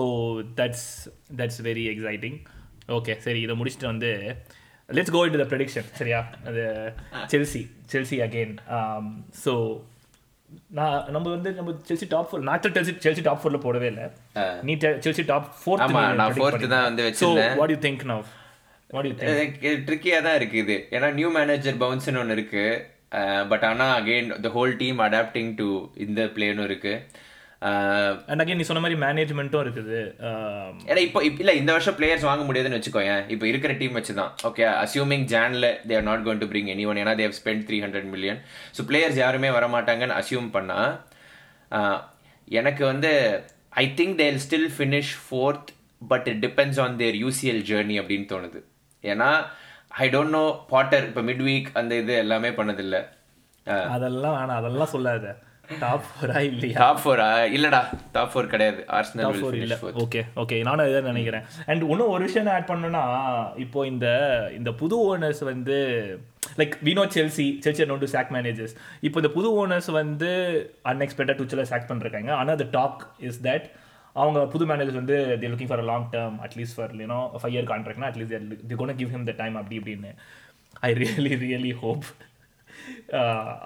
that's 0.59 0.89
that's 1.39 1.61
very 1.69 1.85
exciting 1.93 2.37
okay 2.97 3.15
சரி 3.25 3.41
இதை 3.45 3.55
முடிச்சுட்டு 3.61 3.91
வந்து 3.93 4.11
let's 4.89 5.13
go 5.15 5.21
in 5.27 5.41
the 5.41 5.47
prediction 5.51 5.89
சரியா? 5.99 6.19
அது 6.49 6.61
செல்சி 7.31 7.61
செல்சி 7.91 8.17
அகெயின் 8.25 8.53
ஸோ 9.43 9.53
நான் 10.77 10.97
நம்ம 11.15 11.25
வந்து 11.35 11.51
நம்ம 11.57 11.69
செல்சி 11.89 12.07
டாப் 12.13 12.27
ஃபோர் 12.29 12.43
நான் 12.49 12.63
செல்சி 12.77 12.93
செல்சி 13.05 13.23
டாப் 13.27 13.41
ஃபோர்ல 13.41 13.59
போடவே 13.65 13.87
இல்லை. 13.91 14.05
நீ 14.67 14.73
செல்சி 15.05 15.23
டாப் 15.31 15.47
ஃபோர்த் 15.61 15.83
ஆமா 15.85 16.01
நான் 16.19 16.35
ஃபோர்த் 16.37 16.65
தான் 16.75 16.87
வந்து 16.89 17.05
வச்சிருந்தேன். 17.07 17.55
What 17.61 17.73
you 17.73 17.79
think 17.87 18.03
now 18.11 18.25
what 18.89 19.07
you 19.09 19.13
think 19.21 19.57
ட்ரிக்கியா 19.87 20.19
தான் 20.27 20.37
இருக்கு 20.39 20.57
இது 20.63 20.77
ஏன்னா 20.95 21.09
நியூ 21.19 21.29
மேனேஜர் 21.37 21.79
பவுன்ஸ்னு 21.83 22.21
ஒன்று 22.23 22.37
இருக்கு. 22.37 22.65
பட் 23.51 23.65
ஆனால் 23.69 23.93
again 23.99 24.29
the 24.45 24.51
whole 24.57 24.75
team 24.81 24.99
adapting 25.07 25.51
to 25.61 25.67
இந்த 26.05 26.21
பிளேனும் 26.35 26.67
இருக்கு. 26.69 26.93
அண்ட் 28.29 28.41
அகைன் 28.43 28.59
நீ 28.61 28.65
சொன்ன 28.69 28.81
மாதிரி 28.83 28.97
மேனேஜ்மெண்ட்டும் 29.03 29.63
இருக்குது. 29.65 29.99
ஏன்னா 30.89 31.01
இப்போ 31.07 31.19
இல்லை 31.27 31.53
இந்த 31.59 31.71
வருஷம் 31.75 31.97
பிளேயர்ஸ் 31.99 32.25
வாங்க 32.29 32.43
முடியாதுன்னு 32.47 32.79
வச்சுக்கோயேன். 32.79 33.21
இப்போ 33.33 33.45
இருக்கிற 33.51 33.73
டீம் 33.81 33.97
வச்சு 33.99 34.13
தான் 34.19 34.31
okay 34.49 34.63
assuming 34.83 35.25
ஜான்ல 35.33 35.67
they 35.89 35.95
are 35.99 36.07
not 36.09 36.25
going 36.25 36.41
to 36.43 36.49
bring 36.53 36.71
anyone 36.91 36.99
ஏன்னா 37.03 37.13
they've 37.21 37.37
spend 37.39 37.63
three 37.69 37.79
hundred 37.85 38.09
million 38.15 38.41
so 38.77 38.83
players 38.89 39.19
யாருமே 39.23 39.51
வரமாட்டாங்கன்னு 39.57 40.17
அசியூம் 40.21 40.49
பண்ணா 40.57 40.79
எனக்கு 42.59 42.83
வந்து 42.91 43.11
I 43.83 43.85
think 43.99 44.17
they'll 44.23 44.41
still 44.45 44.69
finish 44.77 45.13
fourth 45.25 45.71
but 46.11 46.27
it 46.33 46.41
depends 46.47 46.81
on 46.85 46.97
their 47.03 47.17
UCL 47.23 47.63
journey 47.71 47.95
அப்படின்னு 48.01 48.27
தோணுது. 48.33 48.59
ஏன்னா 49.03 49.29
ஐ 50.03 50.05
டோன்ட் 50.15 50.35
நோ 50.37 50.45
பாட்டர் 50.73 51.05
இப்போ 51.09 51.21
மிட் 51.29 51.43
வீக் 51.47 51.71
அந்த 51.79 51.93
இது 52.01 52.13
எல்லாமே 52.25 52.51
பண்ணதில்லை. 52.59 53.01
அதெல்லாம் 53.95 54.35
வேணாம் 54.37 54.59
அதெல்லாம் 54.59 54.93
சொல்லாத. 54.93 55.27
டாப் 55.69 56.05
ஃபோரா 56.07 56.39
இல்லையா? 56.49 56.77
டாப் 56.81 56.99
ஃபோரா 57.01 57.27
இல்லடா 57.55 57.79
டாப் 58.15 58.31
ஃபோர் 58.31 58.49
கிடையாது. 58.53 58.79
ஆர்சனல் 58.97 59.25
டாப் 59.25 59.37
ஃபோர் 59.41 59.55
இல்ல. 59.59 59.75
ஓகே 60.03 60.21
ஓகே 60.41 60.57
நானும் 60.67 60.87
இதான் 60.89 61.07
நினைக்கிறேன். 61.11 61.45
அண்ட் 61.69 61.83
இன்னும் 61.91 62.11
ஒரு 62.15 62.23
விஷயம் 62.27 62.49
ஆட் 62.55 62.67
பண்ணணும்னா 62.71 63.03
இப்போ 63.65 63.79
இந்த 63.91 64.07
இந்த 64.57 64.71
புது 64.81 64.97
ஓனர்ஸ் 65.11 65.41
வந்து 65.51 65.77
like 66.59 66.75
we know 66.87 67.05
Chelsea 67.15 67.47
Chelsea 67.65 67.87
known 67.91 68.03
to 68.03 68.09
sack 68.15 68.33
managers 68.37 68.75
இப்போ 69.07 69.19
இந்த 69.23 69.31
புது 69.37 69.51
ஓனர்ஸ் 69.61 69.89
வந்து 70.01 70.31
அன்எக்ஸ்பெக்டட் 70.91 71.39
டுச்சில் 71.41 71.69
சாக் 71.71 71.89
பண்ணிருக்காங்க 71.91 72.33
ஆனால் 72.41 72.59
த 72.63 72.67
டாக் 72.77 73.01
இஸ் 73.29 73.39
தட் 73.47 73.67
அவங்க 74.15 74.39
புது 74.55 74.67
மேனேஜர்ஸ் 74.71 75.01
வந்து 75.01 75.17
they 75.43 75.49
looking 75.53 75.71
for 75.71 75.85
long 75.91 76.09
term 76.15 76.37
at least 76.47 76.77
for 76.79 76.93
you know 77.03 77.21
five 77.41 77.55
year 77.55 77.69
கான்ட்ராக்ட்னா 77.71 78.09
at least 78.11 78.35
they 78.71 78.77
gonna 78.81 78.95
give 79.01 79.13
him 79.15 79.25
the 79.31 79.35
time 79.41 79.57
அப்படி 79.61 79.77
இப்படின்னு. 79.81 80.11
ஐ 80.87 80.91
ரியலி 81.01 81.33
ரியலி 81.45 81.73
ஹோப் 81.81 82.05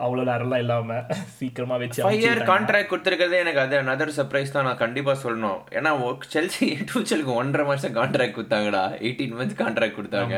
அவ்வளோ 0.06 0.24
நேரம்லாம் 0.30 0.64
இல்லாம 0.64 1.00
சீக்கிரமா 1.40 1.76
வச்சு 1.82 2.04
ஃபைவ் 2.06 2.24
இயர் 2.26 2.42
கான்ட்ராக்ட் 2.52 2.92
கொடுத்துருக்கிறதே 2.92 3.42
எனக்கு 3.44 3.62
அது 3.66 3.76
அனதர் 3.84 4.16
சர்ப்ரைஸ் 4.20 4.56
தான் 4.56 4.68
நான் 4.70 4.82
கண்டிப்பா 4.84 5.14
சொல்லணும். 5.26 5.60
ஏன்னா 5.78 5.92
செல்சி 6.36 6.68
டூச்சலுக்கு 6.92 7.34
ஒன்றரை 7.42 7.66
மாசம் 7.72 7.98
கான்ட்ராக்ட் 8.00 8.38
கொடுத்தாங்கடா. 8.40 8.84
எயிட்டீன் 9.06 9.38
மந்த்ஸ் 9.40 9.62
கான்ட்ராக்ட் 9.64 9.98
கொடுத்தாங்க. 10.00 10.38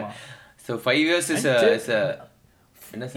ஸோ 0.65 0.73
ஃபைவ் 0.85 1.03
இயர்ஸ் 1.07 1.31
இஸ் 1.35 1.47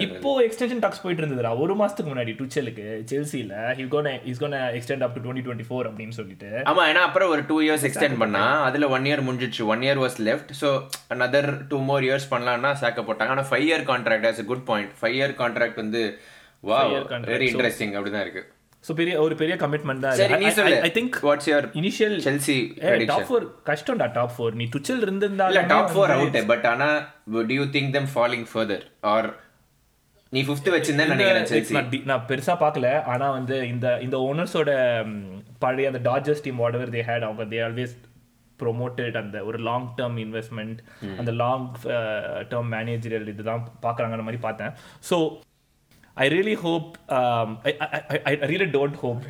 இப்போ 0.04 0.30
எக்ஸ்டென்ஷன் 0.46 0.82
டாக்ஸ் 0.85 1.02
போயிட்டு 1.02 1.22
இருந்ததுடா. 1.22 1.50
ஒரு 1.64 1.74
மாசத்துக்கு 1.80 2.11
முன்னாடி 2.12 2.32
டுச்சலுக்கு 2.40 2.87
செல்சில 3.11 3.54
he 3.78 3.85
gonna 3.94 4.12
is 4.30 4.40
gonna 4.42 4.61
extend 4.78 5.04
up 5.06 5.14
to 5.16 5.22
twenty 5.24 5.44
twenty 5.46 5.66
four 5.68 5.88
அப்படின்னு 5.90 6.16
சொல்லிட்டு. 6.20 6.50
ஆமா 6.72 6.85
ஏன்னா 6.90 7.02
அப்புறம் 7.08 7.32
ஒரு 7.35 7.44
டூ 7.50 7.58
இயர்ஸ் 7.66 7.87
எக்ஸ்டெண்ட் 7.88 8.20
பண்ணா 8.22 8.44
அதுல 8.68 8.88
ஒன் 8.96 9.08
இயர் 9.11 9.26
முடிஞ்சிச்சு 9.28 9.64
one 9.74 9.85
year 9.87 10.02
was 10.04 10.18
left 10.28 10.52
so 10.62 10.70
another 11.16 11.44
two 11.72 11.78
more 11.90 12.06
years 12.08 12.30
பண்ணலாம்னா 12.32 12.72
சாக்க 12.82 13.02
போட்டாங்க. 13.08 13.35
ஆனா 13.37 13.44
five 13.50 13.66
year 13.68 13.85
contract 13.92 14.26
as 14.30 14.40
good 14.50 14.66
point 14.72 14.92
five 15.02 15.16
year 15.20 15.35
contract 15.42 15.80
வந்து 15.85 16.02
வா 16.70 16.80
year 16.94 17.04
contract. 17.12 17.32
வெரி 17.37 17.48
இன்ட்ரெஸ்டிங் 17.52 17.94
அப்படிதான் 17.98 18.26
இருக்கு. 18.26 18.42
ஸோ 18.85 18.92
பெரிய 19.00 19.14
ஒரு 19.24 19.35
பெரிய 19.40 19.54
கமிட்மெண்ட் 19.62 20.02
தான் 20.04 20.16
சரி 20.20 20.37
நீ 20.42 20.46
சொல்லு. 20.56 20.78
I 20.88 20.90
think 20.96 21.16
what's 21.26 21.48
your 21.50 21.66
initial 21.80 22.16
Chelsea 22.24 22.56
top 23.11 23.26
four 23.28 23.44
கஷ்டம்டா 23.70 24.08
top 24.16 24.35
four 24.37 24.56
நீ 24.61 24.64
டுச்சல் 24.74 24.96
இல்ல 24.98 25.06
இருந்திருந்தாலும் 25.08 25.70
டாப் 25.72 25.92
ஃபோர் 25.94 26.12
அவுட் 26.14 26.38
பட் 26.52 26.66
ஆனா 26.72 26.88
do 27.50 27.56
you 27.58 27.66
think 27.76 27.92
them 27.96 28.11
falling 28.14 28.46
further 28.52 28.85
or 29.12 29.28
நீ 30.35 30.40
ஃபிஃப்த் 30.47 30.71
வச்சிருந்தேன் 30.75 31.12
நினைக்கிறேன் 31.12 31.49
செல்சி 31.51 31.99
நான் 32.11 32.25
பெருசா 32.31 32.55
பார்க்கல. 32.62 32.88
ஆனா 33.12 33.27
வந்து 33.38 33.57
இந்த 33.73 33.87
இந்த 34.07 34.16
ஓனர்ஸோட 34.29 34.71
பழைய 35.64 35.90
அந்த 35.90 36.01
Dodgers 36.09 36.42
team 36.47 36.61
whatever 36.79 36.95
they 36.95 37.03
had 37.09 37.27
அவங்க 37.29 37.45
தே 37.53 37.61
ஆல்வேஸ் 37.66 37.95
ப்ரொமோட்டட் 38.62 39.16
அந்த 39.23 39.37
ஒரு 39.49 39.59
லாங் 39.68 39.87
டேர்ம் 39.99 40.18
இன்வெஸ்ட்மெண்ட் 40.25 40.81
அந்த 41.21 41.33
லாங் 41.42 41.66
டேர்ம் 42.53 42.71
மேனேஜரியல் 42.77 43.31
இதுதான் 43.35 43.62
பார்க்குறாங்கன்ற 43.87 44.27
மாதிரி 44.29 44.42
பார்த்தேன். 44.47 44.73
So 45.11 45.18
I 46.25 46.27
really 46.37 46.57
hope 46.64 46.88
I 48.31 48.35
really 48.53 48.68
don't 48.77 48.99
hope 49.03 49.23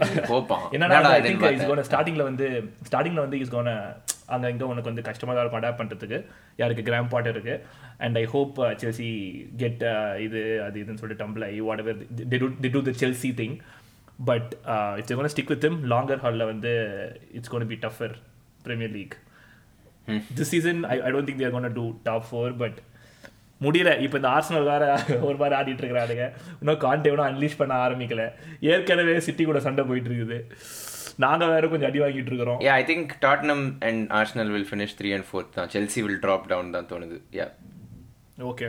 என்னன்னா 0.74 0.96
என்னடா 0.96 1.12
ஐ 1.16 1.20
இதுன்னு 1.20 1.28
திங்க் 1.28 1.42
இஸ் 1.42 1.44
பார்த்தேன். 1.44 1.68
கோன 1.72 1.84
ஸ்டார்டிங்ல 1.90 2.24
வந்து 2.30 2.48
ஸ்டார்டிங்ல 2.88 3.20
வந்து 3.26 3.40
இஸ் 3.44 3.54
கோன 3.56 3.76
அங்க 4.34 4.50
இங்க 4.54 4.64
உனக்கு 4.72 4.90
வந்து 4.90 5.04
கஷ்டமா 5.08 5.32
தான் 5.32 5.42
இருக்கும் 5.44 5.60
அடாப்ட் 5.60 5.80
பண்றதுக்கு. 5.80 6.18
யாருக்கு 6.60 6.84
கிராம் 6.88 7.10
பாட் 7.14 7.30
இருக்கு. 7.32 7.54
And 8.04 8.18
I 8.22 8.24
hope 8.34 8.60
Chelsea 8.82 9.10
get 9.62 9.82
இது 10.26 10.40
அது 10.66 10.78
இதுன்னு 10.84 11.00
சொல்லிட்டு 11.02 11.22
tumble 11.24 11.46
I 11.50 11.54
whatever 11.84 11.98
the 12.64 12.70
do 12.76 12.82
the 12.90 12.94
Chelsea 13.02 13.32
thing 13.42 13.56
but 14.30 14.52
it's 15.00 15.18
gonna 15.18 15.32
stick 15.34 15.52
with 15.54 15.64
them 15.66 15.80
longer 15.94 16.22
ஹாலில் 16.24 16.48
வந்து 16.52 16.72
it's 17.38 17.52
gonna 17.54 17.68
be 17.74 17.78
tougher 17.86 18.16
premier 18.68 18.94
league 19.00 19.16
this 20.38 20.52
season 20.54 20.80
I 20.94 20.96
I 21.08 21.10
don't 21.12 21.28
think 21.30 21.44
they're 21.44 21.54
gonna 21.58 21.74
do 21.80 21.86
top 22.08 22.26
four 22.30 22.56
but 22.64 22.78
முடியல. 23.64 23.90
இப்போ 24.04 24.16
இந்த 24.20 24.28
Arsenal 24.36 24.64
வேற 24.70 24.84
ஒரு 25.26 25.36
மாதிரி 25.40 25.54
ஆடிட்டு 25.58 25.82
இருக்கிறானுங்க. 25.82 26.24
இன்னும் 26.60 26.80
கான்டே 26.84 27.10
இன்னும் 27.10 27.28
அன்லீஷ் 27.28 27.58
பண்ண 27.60 27.74
ஆரம்பிக்கல. 27.84 28.22
ஏற்கனவே 28.70 29.14
சிட்டி 29.26 29.44
கூட 29.50 29.60
சண்டை 29.66 29.82
போயிட்டு 29.90 30.10
இருக்குது. 30.10 30.38
நாங்க 31.24 31.44
வேற 31.52 31.64
கொஞ்சம் 31.72 31.88
அடி 31.90 32.00
வாங்கிட்டு 32.02 32.30
இருக்கிறோம். 32.32 32.58
Yeah 32.66 32.74
I 32.80 32.84
think 32.90 33.10
Tottenham 33.24 33.64
and 33.88 34.02
Arsenal 34.18 34.50
will 34.54 34.68
finish 34.70 34.94
three 34.98 35.10
and 35.16 35.26
fourth 35.28 35.52
தான் 35.58 35.70
செல்சி 35.74 36.00
வில் 36.06 36.20
ட்ராப் 36.24 36.48
டவுன் 36.52 36.72
தான் 36.76 36.88
தோணுது. 36.92 37.18
யா 37.38 37.46
ஓகே 38.50 38.68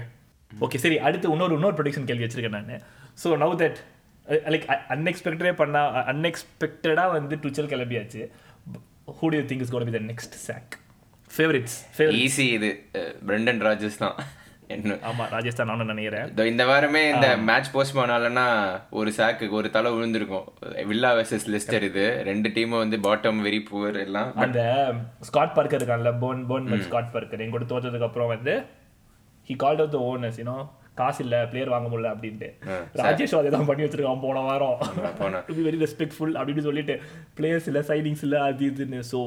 ஓகே 0.66 0.78
சரி 0.86 0.98
அடுத்து 1.08 1.32
இன்னொரு 1.36 1.56
இன்னொரு 1.58 1.78
ப்ரொடிக்ஷன் 1.80 2.08
கேள்வி 2.12 2.26
வச்சிருக்கேன் 2.26 2.58
நான். 2.60 2.86
ஸோ 3.24 3.38
நவ் 3.44 3.56
தட் 3.64 3.80
லைக் 4.54 4.68
அன்எக்ஸ்பெக்டடே 4.96 5.54
பண்ணா 5.62 5.82
அன்எக்ஸ்பெக்டடாக 6.12 7.10
வந்து 7.18 7.36
டுச்சல் 7.46 7.72
கிளம்பியாச்சு. 7.74 8.22
Who 9.20 9.26
do 9.34 9.42
think 9.52 9.64
is 9.66 9.74
got 9.76 9.88
be 9.90 9.96
the 9.98 10.02
next 10.12 10.38
sack 10.48 10.74
favourites 11.32 11.78
favourite 11.98 12.22
easy 12.26 12.46
இது. 12.58 12.72
பிரெண்டன் 13.30 13.62
ராஜஸ் 13.68 14.02
தான். 14.06 14.18
ஆமா 15.10 15.24
ராஜஸ்தான் 15.34 15.70
நானும் 15.72 15.92
நினைக்கிறேன். 15.92 16.28
இந்த 16.52 16.66
வாரமே 16.70 17.02
இந்த 17.14 17.28
மேட்ச் 17.50 17.72
போஸ்ட் 17.76 17.98
பண்ணாலன்னா 17.98 18.46
ஒரு 19.00 19.12
சாக்கு 19.18 19.50
ஒரு 19.60 19.70
தலை 19.76 19.92
விழுந்திருக்கும். 19.96 20.48
வில்லா 20.92 21.12
வெர்சஸ் 21.18 21.48
லெஸ்டர் 21.54 21.88
இது. 21.90 22.06
ரெண்டு 22.30 22.52
டீமும் 22.58 22.84
வந்து 22.84 23.00
பாட்டம் 23.08 23.42
வெரி 23.48 23.62
புவர் 23.72 24.00
எல்லாம். 24.06 24.32
அந்த 24.46 24.62
ஸ்காட் 25.30 25.56
பார்க்கர் 25.58 25.82
இருக்கான்ல 25.82 26.14
போன் 26.24 26.46
போன் 26.52 26.70
ஸ்காட் 26.88 27.14
பார்க்கர் 27.18 27.44
எங்க 27.46 27.58
கூட 27.58 27.68
தோத்ததுக்கு 27.74 28.10
அப்புறம் 28.10 28.34
வந்து 28.36 28.56
he 29.50 29.56
called 29.64 29.84
out 29.84 29.96
the 29.98 30.02
owners 30.12 30.40
you know 30.42 30.58
காசு 31.00 31.20
இல்ல 31.26 31.36
பிளேயர் 31.52 31.72
வாங்க 31.74 31.88
முடியல 31.92 32.10
அப்படின்ட்டு. 32.14 32.50
ராஜேஷ் 33.02 33.34
அதே 33.38 33.52
தான் 33.56 33.68
பண்ணி 33.70 33.84
வச்சிருக்கான். 33.86 34.22
போன 34.26 34.42
வாரம். 34.48 34.76
வெரி 35.68 35.80
ரெஸ்பெக்ட்ஃபுல் 35.86 36.34
அப்படின்னு 36.40 36.64
சொல்லிட்டு 36.68 36.96
பிளேயர்ஸ் 37.38 37.68
இல்ல 37.72 37.80
சைனிங்ஸ் 37.90 38.24
இல்ல 38.28 38.36
அது 38.48 38.66
இதுன்னு 38.72 39.00
so 39.12 39.20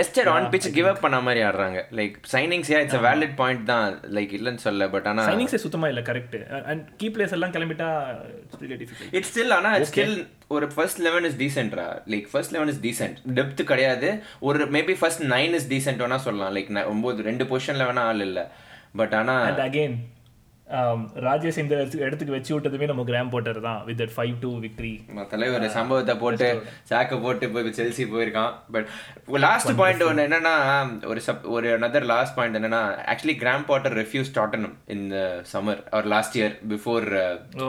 Leicester 0.00 0.30
on 0.34 0.48
pitch 0.54 0.68
give 0.76 0.88
up 0.92 1.02
பண்ண 1.04 1.20
மாதிரி 1.28 1.42
ஆடுறாங்க. 1.48 1.80
Like 2.00 2.16
signings 2.34 2.70
yeah 2.74 2.80
it's 2.84 3.00
valid 3.08 3.34
point 3.40 3.64
தான். 3.72 3.86
லைக் 4.18 4.34
இல்லைன்னு 4.38 4.64
சொல்ல 4.66 4.88
பட் 4.94 5.08
ஆனா 5.12 5.24
சைனிங்ஸே 5.32 5.60
சுத்தமா 5.66 5.88
இல்ல 5.92 6.02
கரெக்ட் 6.10 6.36
அண்ட் 6.72 6.84
கீ 7.02 7.08
பிளேயர்ஸ் 7.16 7.36
எல்லாம் 7.38 7.54
கிளம்பிட்டா 7.56 7.90
இட்ஸ் 9.18 9.32
ஸ்டில் 9.32 9.54
ஆனா 9.58 9.72
ஸ்டில் 9.92 10.16
ஒரு 10.56 10.66
first 10.74 11.00
eleven 11.06 11.26
is 11.28 11.38
டீசென்ட்ரா 11.42 11.86
like 12.12 12.26
first 12.32 12.54
eleven 12.56 12.70
is 12.72 12.82
decent 12.86 13.16
depth 13.38 13.62
கிடையாது. 13.72 14.08
ஒரு 14.48 14.66
maybe 14.76 14.96
first 15.00 15.24
nine 15.34 15.54
is 15.58 15.68
decent 15.72 16.02
வேணா 16.04 16.18
சொல்லலாம். 16.26 16.52
லைக் 16.56 16.70
ஒன்பது 16.92 17.28
ரெண்டு 17.30 17.46
பொசிஷன்ல 17.52 17.86
வேணா 17.90 18.04
ஆள் 18.10 18.24
இல்ல. 18.28 18.42
பட் 19.00 19.14
ஆனா 19.20 19.34
அகைன் 19.68 19.96
ராஜேஷ் 21.26 21.58
இந்த 21.62 21.74
இடத்துக்கு 22.04 22.36
வச்சு 22.36 22.52
விட்டதுமே 22.54 22.86
நம்ம 22.90 23.04
கிராம் 23.10 23.30
போட்டர் 23.34 23.60
தான் 23.68 23.80
with 23.88 24.00
that 24.02 24.14
five 24.16 24.34
two 24.44 24.50
victory 24.64 24.92
தலைவர் 25.32 25.66
சம்பவத்தை 25.76 26.14
போட்டு 26.22 26.48
சாக்க 26.90 27.20
போட்டு 27.24 27.48
போய் 27.54 27.74
செல்சி 27.78 28.04
போயிருக்கான். 28.14 28.52
பட் 28.74 28.86
லாஸ்ட் 29.46 29.72
பாயிண்ட் 29.80 30.04
ஒன்று 30.08 30.26
என்னன்னா 30.28 30.54
ஒரு 31.12 31.22
சப் 31.26 31.48
ஒரு 31.56 31.68
another 31.78 32.02
லாஸ்ட் 32.12 32.36
பாயிண்ட் 32.38 32.58
என்னன்னா 32.60 32.82
actually 33.12 33.36
Graham 33.42 33.66
Potter 33.70 33.96
refuse 34.02 34.32
Tottenham 34.38 34.76
in 34.94 35.06
summer 35.52 35.82
our 35.94 36.08
last 36.14 36.38
year 36.40 36.56
before 36.72 37.06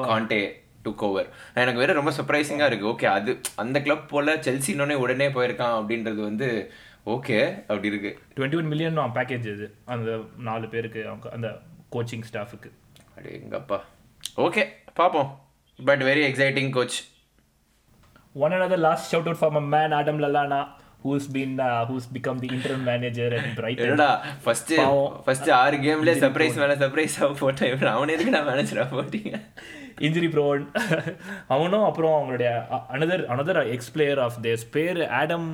Conte 0.10 0.42
took 0.88 1.04
over 1.08 1.30
எனக்கு 1.62 1.82
வேற 1.84 1.94
ரொம்ப 2.00 2.12
சர்ப்ரைசிங்கா 2.18 2.66
இருக்கு. 2.70 2.90
ஓகே 2.94 3.08
அது 3.18 3.32
அந்த 3.64 3.78
கிளப் 3.86 4.10
போல 4.12 4.36
செல்சினோடனே 4.48 4.98
உடனே 5.04 5.28
போயிருக்கான் 5.38 5.78
அப்படின்றது 5.80 6.22
வந்து 6.30 6.50
ஓகே 7.14 7.38
அப்படி 7.70 7.90
இருக்கு. 7.92 8.12
டுவெண்ட்டி 8.38 8.58
ஒன் 8.62 8.70
மில்லியன் 8.74 9.00
பேக்கேஜ் 9.18 9.48
இது. 9.56 9.68
அந்த 9.94 10.18
நாலு 10.50 10.68
பேருக்கு 10.74 11.02
அவங்க 11.12 11.30
அந்த 11.38 11.50
கோச்சிங் 11.96 12.26
ஸ்டாஃபுக்கு 12.30 12.70
அடே 13.18 13.34
எங்கப்பா 13.42 13.80
ஓகே 14.46 14.64
பார்ப்போம். 15.02 15.30
But 15.90 16.04
very 16.12 16.24
exciting 16.30 16.72
coach 16.78 16.98
One 18.44 18.54
another 18.56 18.78
last 18.86 19.04
shout 19.12 19.28
out 19.32 19.38
for 19.42 19.50
my 19.56 19.62
man 19.74 19.94
Adam 19.98 20.18
Lalana, 20.24 20.58
who's 21.04 21.26
been 21.36 21.54
uh, 21.66 21.84
who's 21.90 22.06
become 22.16 22.38
the 22.44 22.50
interim 22.56 22.82
manager 22.90 23.28
at 23.38 23.46
Brighton. 23.60 23.86
என்னடா 23.86 24.10
ஃபர்ஸ்ட். 24.46 24.74
ஃபர்ஸ்ட் 25.26 25.50
ஆறு 25.60 25.78
கேம்ல 25.86 26.14
சர்ப்ரைஸ் 26.24 26.58
மேல 26.62 26.76
சர்ப்ரைஸ் 26.82 27.16
போட்டேன். 27.42 27.70
இவன் 27.74 27.92
அவன் 27.94 28.14
எதுக்கு 28.16 28.34
நான் 28.36 28.48
மேனேஜரா 28.50 28.86
போட்டீங்க? 28.96 29.32
இன்ஜுரி 30.08 30.30
ப்ரோன் 30.36 30.64
அவனும் 31.54 31.86
அப்புறம் 31.90 32.16
அவங்களுடைய 32.18 32.50
another 32.96 33.24
another 33.36 33.60
ex 33.76 33.94
player 33.98 34.22
of 34.26 34.40
theirs 34.48 34.66
பேர் 34.76 35.00
ஆடம் 35.20 35.52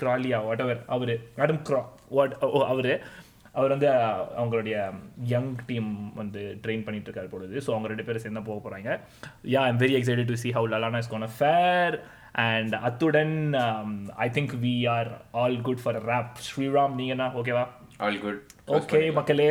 கிராலியா 0.00 0.40
வாட் 0.48 0.64
எவர் 0.64 0.82
அவரு 0.96 1.16
ஆடம் 1.44 1.62
க்ரா 1.70 1.82
வாட் 2.18 2.34
அவரு. 2.72 2.96
அவர் 3.58 3.72
வந்து 3.74 3.88
அவங்களுடைய 4.40 4.76
யங் 5.32 5.52
டீம் 5.68 5.90
வந்து 6.20 6.42
ட்ரெயின் 6.64 6.84
பண்ணிட்டு 6.86 7.08
இருக்காரு 7.08 7.30
பொழுது. 7.34 7.54
ஸோ 7.66 7.70
அவங்க 7.74 7.90
ரெண்டு 7.92 8.06
பேரும் 8.08 8.24
சேர்ந்து 8.24 8.48
போக 8.50 8.58
போகிறாங்க 8.64 8.90
yeah 9.54 9.62
I'm 9.70 9.80
very 9.84 9.96
excited 10.00 10.30
to 10.32 10.38
see 10.42 10.50
how 10.58 10.68
Lallana 10.74 11.00
is 11.04 11.12
gonna 11.14 11.28
fare 11.38 11.96
and 12.46 12.74
அத்துடன் 12.88 13.34
I 14.26 14.28
think 14.36 14.54
we 14.66 14.74
are 14.96 15.10
all 15.42 15.58
good 15.68 15.82
for 15.84 16.00
wrap 16.12 16.32
Sriram 16.48 16.96
நீங்கண்ணா? 17.00 17.28
ஓகேவா 17.40 17.64
ஆல் 18.06 18.22
குட் 18.26 18.40
ஓகே 18.78 19.00
மக்களே. 19.18 19.50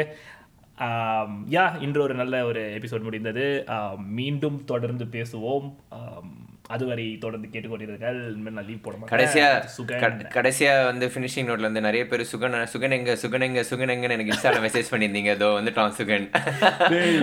யா 1.56 1.65
இன்று 1.86 2.00
ஒரு 2.06 2.15
நல்ல 2.22 2.36
ஒரு 2.46 2.62
எபிசோட் 2.78 3.08
முடிந்தது. 3.08 3.46
ஆம், 3.76 4.02
மீண்டும் 4.20 4.58
தொடர்ந்து 4.72 5.06
பேசுவோம். 5.13 5.68
ஆம், 6.00 6.34
அதுவரை 6.67 7.17
தொடர்ந்து 7.17 7.47
கேட்டுக்கொண்டிருங்கள் 7.51 8.32
இனிமேல் 8.34 8.54
நான் 8.54 8.65
லீவ் 8.65 8.82
போட 8.82 8.97
கடைசியா 9.10 9.63
சுகன். 9.78 9.99
கட- 9.99 10.49
கடைசியா 10.49 10.86
வந்து 10.86 11.08
ஃபினிஷிங் 11.08 11.47
நோட்ல 11.47 11.62
வந்து 11.62 11.82
நிறைய 11.82 12.08
பேர் 12.08 12.28
சுகன் 12.36 12.67
சுகன் 12.73 12.91
எங்க 12.91 13.13
சுகன் 13.13 13.41
எங்க 13.41 13.62
சுகன் 13.62 13.89
எங்கன்னு 13.89 14.10
எனக்கு 14.10 14.34
இன்ஸ்டால 14.34 14.51
மெசேஜ் 14.51 14.91
பண்ணியிருந்தீங்க. 14.91 15.32
அதோ 15.32 15.45
வந்துட்டான் 15.45 15.93
சுகன் 15.93 16.30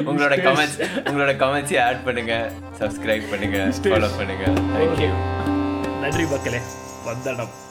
உங்களோட 0.08 0.34
கமெண்ட்ஸ் 0.46 0.80
உங்களோட 0.80 1.34
கமெண்ட்ஸையும் 1.36 1.82
ஆட் 1.82 2.04
பண்ணுங்க 2.04 2.52
சப்ஸ்கிரைப் 2.78 3.30
பண்ணுங்க 3.30 3.58
ஃபாலோ 3.82 4.16
பண்ணுங்க. 4.16 4.44
தேங்க்யூ 4.44 5.10
நன்றி 6.00 6.24
மக்களே. 6.24 6.58
வந்தனம். 7.04 7.70